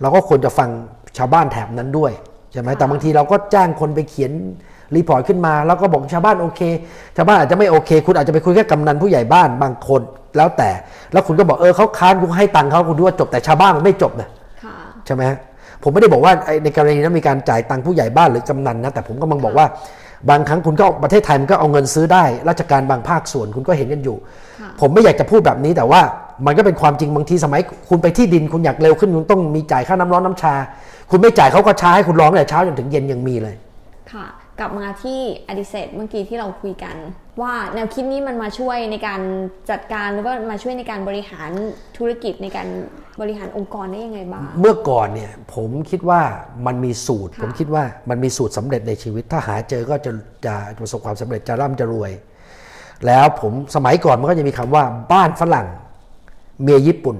[0.00, 0.68] เราก็ควรจะฟัง
[1.18, 2.12] ชาวบ้านแถบนั้นด้วย
[2.52, 4.32] ใช่ไหมแต่บางทีเราก็จ้างคนไปเขียน
[4.96, 6.60] report ขึ้นมาแล้วก็บอกชาวบ้านโอเค
[7.16, 10.02] ชาวบ้านอาจจะไม่โอเค คุณอาจจะไปคุยแค่กำนันผู้ใหญ่บ้านบางคน
[10.36, 10.70] แล้วแต่
[11.12, 14.28] แล้วคุณก็บอกเออเขาค้านคุณให้ตังค์เขาคุณดูว่าจบแต่ชาวบ้านมันไม่จบนะ
[14.62, 14.74] ค่ะ
[15.06, 15.38] ใช่ไหมฮะ
[15.82, 19.66] ผมไม่ได้บอกว่าไอ้ในกรณีนั้นมีการจ่ายตังค์ผู้ใหญ่บ้านหรือกำนันนะแต่ผมก็มังบอกว่า
[20.30, 24.16] บางครั้งคุณก็ประเทศไทยมันก็เอาเงินซื้อได้ ราชการบางภาคส่วนคุณก็เห็นกันอยู่
[24.60, 26.00] ค่ะผมไม่อยากจะพูดแบบนี้แต่ว่า
[26.46, 30.54] มันก็เป็นความจริงบางทีสมัย คุณไปที่ดินคุณอยากเร็วขึ้นคุณต้องมีจ่ายค่าน้ำร้อนน้ำชา
[31.10, 33.54] คุณไม่จ่ายเขาก็ช้าให้คุณร้องแต่เช้าจนถึงเย็นยังมีเลย
[34.12, 34.26] ค่ะ
[34.62, 36.96] กลับมาที่อดิเซตเมื่อกี้ที่เราคุยกัน
[37.40, 39.20] ว่าแนวคิดนี้มันมาช่วยในการ
[39.70, 41.50] จัดการหรือว่ามาช่วยในการบริหาร
[41.96, 42.68] ธุรกิจในการ
[43.20, 46.20] บริหารองค์กรได้ยังไงบ้าง เมื่อก่อนเนี่ยผมคิดว่า
[46.66, 50.12] มันมีสูตรค่ะผมคิดว่ามันมีสูตรสำเร็จในชีวิต ถ้าหาเจอก็จะ
[50.46, 52.12] จะประสบความสำเร็จจะร่ำจะรวย
[53.06, 55.66] แล้วผมสมัยก่อนมันก็จะมีคำว่าบ้านฝรั่ง
[56.62, 57.16] เมียญี่ปุ่น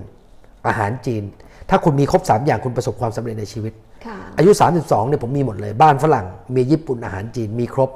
[0.67, 1.23] อาหารจีน
[1.71, 3.92] ถ้าคุณมีครบ3อย่างคุณประสบความสำเร็จในชีวิตค่ะ
[4.39, 7.91] อายุ 32เนี่ยผมมีหมดเลยบ้านฝรั่งเมียญี่ปุ่นอาหารจีนมีครบ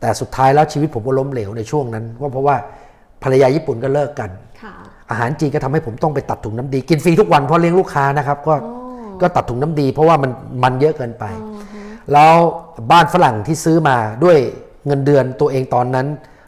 [0.00, 2.56] แต่สุดท้ายแล้วชีวิตผมก็ล้มเหลวในช่วงนั้นว่าเพราะว่า
[3.22, 4.30] ภรรยาญี่ปุ่นก็เลิกกัน
[4.62, 4.72] ค่ะ
[5.10, 10.30] อาหารจีนก็ทำให้ผมต้องไปตัดถุงน้ำดี กินฟรีทุกวันเพราะเลี้ยงลูกค้านะครับ ก็อ๋อก็ตัดถุงน้ำดี เพราะว่ามัน
[10.62, 12.34] มันเยอะเกินไปอ๋อฮะแล้ว
[12.90, 14.38] บ้านฝรั่งที่ซื้อมาด้วย
[14.86, 16.06] เงินเดือนตัวเองตอนนั้น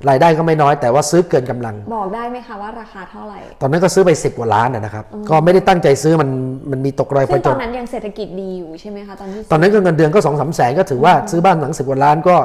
[0.08, 6.30] รายได้ก็ไม่น้อยแต่ว่าซื้อเกินกำลัง บอกได้ไหมคะว่าราคาเท่าไหร่ ตอนนั้นก็ซื้อไป10กว่าล้านนะนะครับ ก็ไม่ได้ตั้งใจซื้อมัน
[6.70, 12.36] มันมีตกรอยพซึ่องจตอนนนั้นยังเศรษฐกิจดีอยู่ใช่ไหมคะตอนที่ตอนนั้นก็เงินเดือนก็สองสามแสนก็ถือว่าซื้อบ้านหลังสิบกว่าล้านก็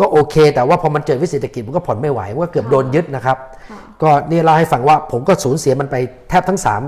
[0.00, 3.36] ก็โอเค แต่ว่าพอมันเจอวิกฤตเศรษฐกิจมันก็ผ่อนไม่ไหวมันก็เกือบโดนยึดนะครับ
[3.70, 5.96] ค่ะก็นี่เล่าให้ฟังว่าผมก็สูญเสียมันไป
[6.30, 6.82] แทบทั้งสาม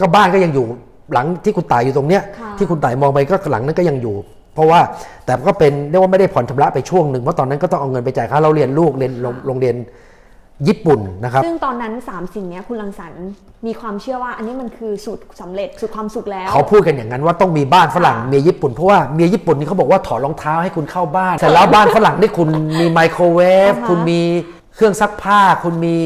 [0.00, 0.66] ก็บ้านก็ยังอยู่
[1.12, 4.16] หลังที่คุณตายอยู่ตรงเนี้ยค่ะที่คุณตายมองไปก็หลังนั้นก็ยังอยู่
[4.54, 4.80] เพราะว่า
[5.26, 9.76] แต่ก็เป็นเรียกว่าไม่ได้ผ่อนชำระไปช่วงหนึ่งเพราะตอนนั้นก็ต้องเอาเงินไปจ่ายค่าเราเรียนลูกเรียนโรงโรงเรียน
[10.68, 13.24] ญี่ปุ่นนะครับ ซึ่งตอนนั้น 3 สิ่งเนี้ยคุณลังสรรค์
[13.66, 22.48] มีความเชื่อว่า อันนี้มันคือสูตรสำเร็จสูตรความสุขแล้ว เขาพูดกันอย่างนั้นว่าต้องมีบ้านฝรั่งเมียญี่ปุ่นเพราะว่าเมียญี่ปุ่นนี่เขาบอกว่าถอดรองเท้าให้คุณเข้าบ้านแต่แล้วบ้านฝรั่งนี่คุณ
[22.80, 24.20] มีไมโครเวฟอ่าฮะคุณมี
[24.74, 25.96] เครื่องซักผ้า คุณมี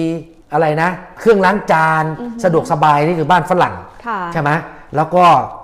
[0.52, 2.04] อะไรนะ เครื่องล้างจาน
[2.44, 3.74] สะดวกสบายนี่คือบ้านฝรั่ง
[4.06, 4.50] ค่ะใช่ไหม
[4.96, 5.63] แล้วก็มี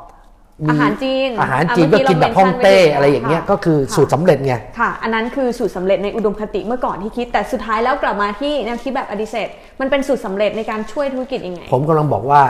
[0.69, 9.49] อาหารจีน อาหารจีนอะก็เมื่อกี้กินแบบเราฮ่องเต้ mention ไว้อะไรอย่างเงี้ยค่ะก็คือค่ะสูตรสำเร็จไงค่ะ อันนั้นคือสูตรสำเร็จในอุดมคติเมื่อก่อนที่คิด แต่สุดท้ายแล้วกลับมาที่แนวคิดแบบอดิเซต
[9.81, 12.43] มันเป็นสูตรสำเร็จในการช่วยธุรกิจยังไง ผมกำลังบอกว่า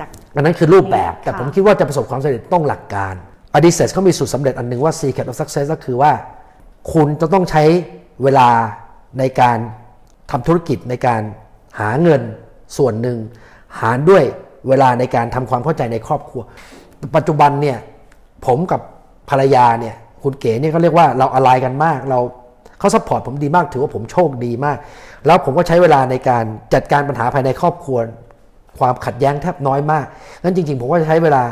[0.00, 3.14] จากอันนั้นคือรูปแบบ แต่ค่ะผมคิดว่าจะประสบความสำเร็จต้องหลักการ
[3.54, 6.12] Adizes เขามีสูตรสำเร็จอันหนึ่งว่า secret of success ก็คือว่า
[6.92, 7.62] คุณจะต้องใช้
[8.22, 8.48] เวลา
[9.18, 9.58] ในการ
[10.30, 11.22] ทำธุรกิจในการ
[11.80, 12.22] หาเงิน
[12.76, 13.18] ส่วนหนึ่ง
[13.80, 14.24] หารด้วย
[14.68, 16.42] เวลาในการทำความเข้าใจในครอบครัว
[17.16, 17.78] ปัจจุบันเนี่ย
[18.46, 18.80] ผมกับ
[19.30, 22.18] ภรรยาเนี่ยคุณเก๋เนี่ยเขาเรียกว่าเราอะไรกันมาก เรา
[22.78, 24.76] เขา support ผมดีมากถือว่าผมโชคดีมาก
[25.26, 27.98] แล้วผมก็ใช้เวลาในการจัดการปัญหาภายในครอบครัว
[28.78, 30.06] ความขัดแย้งแทบน้อยมาก
[30.42, 31.42] งั้นจริง ๆ ผมก็จะใช้เวลา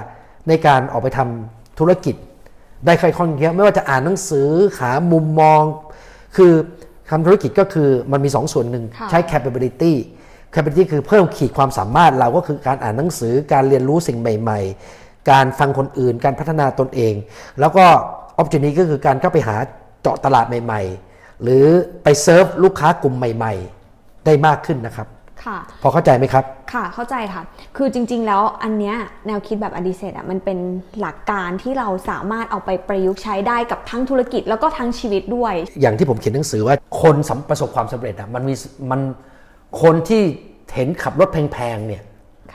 [0.48, 2.14] ในการออกไปทำธุรกิจ
[2.86, 4.48] ได้ค่อยค่อนเยอะไม่ว่าจะอ่านหนังสือ
[4.80, 5.62] หามุมมอง
[6.36, 6.52] คือ
[7.10, 9.94] ทำธุรกิจก็คือมันมี 2ส่วนหนึ่งค่ะใช้ capability
[10.54, 17.14] capability คือเพิ่มขีดความสามารถเราก็คือการอ่านหนังสือการเรียนรู้สิ่งใหม่ ๆ การฟังคนอื่น การพัฒนาตนเอง
[17.60, 17.84] แล้วก็
[18.38, 19.56] opportunity ก็คือการเข้าไปหา
[20.00, 20.82] เจาะตลาดใหม่
[21.12, 21.64] ๆ หรือ
[22.02, 23.54] ไปเซิร์ฟลูกค้ากลุ่มใหม่
[23.88, 25.08] ๆ ได้มากขึ้นนะครับ
[25.44, 27.42] ค่ะพอเข้าใจไหมครับ ค่ะ เข้าใจค่ะ
[27.76, 30.58] คือจริง ๆ แล้วอันเนี้ยแนวคิดแบบอดิเซตอะมันเป็น
[31.00, 38.54] หลักการที่เราสามารถเอาไปประยุกต์ใช้ได้กับทั้งธุรกิจแล้วก็ทั้งชีวิตด้วย อย่างที่ผมเขียนหนังสือว่าคนสำประสบความสำเร็จอะมันมี
[38.90, 39.00] มัน
[39.82, 40.22] คนที่
[40.74, 42.02] เห็นขับรถแพงๆเนี่ย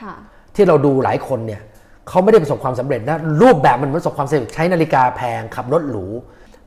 [0.00, 0.14] ค่ะ
[0.54, 1.60] ที่เราดูหลายคนเนี่ย
[2.08, 6.06] เขาไม่ได้ประสบความสำเร็จนะรูปแบบมันประสบความสำเร็จใช้นาฬิกาแพงขับรถหรู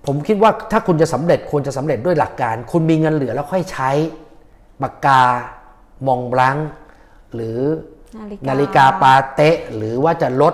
[0.05, 3.89] ผมคิดว่าถ้าคุณจะสำเร็จควรจะสำเร็จด้วยหลักการ คุณมีเงินเหลือแล้วค่อยใช้
[4.81, 5.21] ปากกา
[6.07, 6.57] มองบลัง
[7.35, 7.59] หรือ
[8.19, 10.53] นาฬิกานาฬิกาปาเตะ หรือว่าจะลด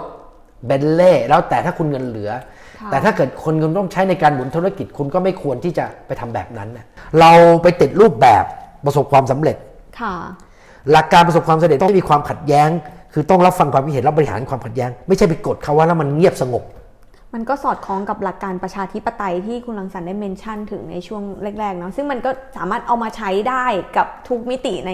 [0.65, 2.31] เบนเล่แล้วแต่ถ้าคุณเงินเหลือ
[2.79, 6.85] ค่ะแต่ถ้าเกิดคนคุณต้องใช้ในการหมุนธุรกิจคุณก็ไม่ควรที่จะไปทำแบบนั้นนะ
[7.19, 7.31] เรา
[7.63, 8.43] ไปติดรูปแบบ
[8.85, 9.57] ประสบความสำเร็จ
[9.99, 10.15] ค่ะ
[10.91, 12.69] หลักการประสบความสำเร็จต้องมีความขัดแย้ง
[13.19, 16.63] คือต้องรับฟังความคิดเห็นและบริหารความขัดแย้ง ไม่ใช่ไปกดเขาว่าแล้วมันเงียบสงบ
[17.33, 21.23] มันก็สอดคล้องกับหลักการประชาธิปไตยที่คุณรังสรรค์ได้เมนชั่นถึงในช่วง
[21.59, 23.65] แรกๆเนาะซึ่งมันก็สามารถเอามาใช้ได้
[23.97, 24.91] กับทุกมิติใน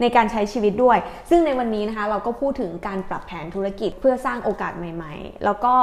[0.00, 0.98] ในการใช้ชีวิตด้วย
[1.30, 5.74] ซึ่งในวันนี้นะคะเราก็พูดถึงการปรับแผนธุรกิจเพื่อสร้างโอกาสใหม่ ๆ แล้วก็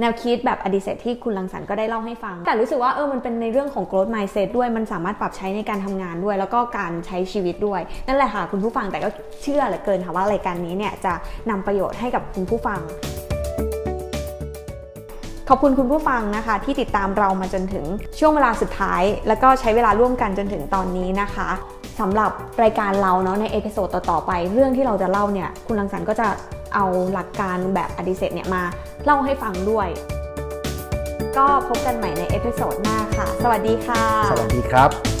[0.00, 9.08] แนวคิดแบบอดิเซตที่คุณรังสรรค์ก็ได้เล่าให้ฟัง แต่รู้สึกว่าเออมันเป็นในเรื่องของ growth mindset ด้วยมันสามารถปรับใช้ในการทำงานด้วย แล้วก็การใช้ชีวิตด้วย นั่นแหละค่ะคุณผู้ฟังแต่ก็
[9.42, 11.12] เชื่อเหลือเกินค่ะว่ารายการนี้เนี่ยจะ
[11.50, 12.80] นำประโยชน์ให้กับคุณผู้ฟัง
[15.52, 17.84] ขอบคุณคุณผู้ฟังนะคะ ที่ติดตามเรามาจนถึง
[18.18, 21.48] ช่วงเวลาสุดท้าย แล้วก็ใช้เวลาร่วมกันจนถึงตอนนี้นะคะ
[22.00, 22.30] สำหรับ
[22.62, 26.26] รายการเราเนาะใน episode ต่อๆไป เรื่องที่เราจะเล่าเนี่ยคุณรังสรรค์ก็จะ
[26.74, 28.62] เอาหลักการแบบ Adizes เนี่ยมา
[29.04, 29.88] เล่าให้ฟังด้วย
[31.36, 35.19] ก็พบกันใหม่ใน episode หน้าค่ะ สวัสดีค่ะ สวัสดีครับ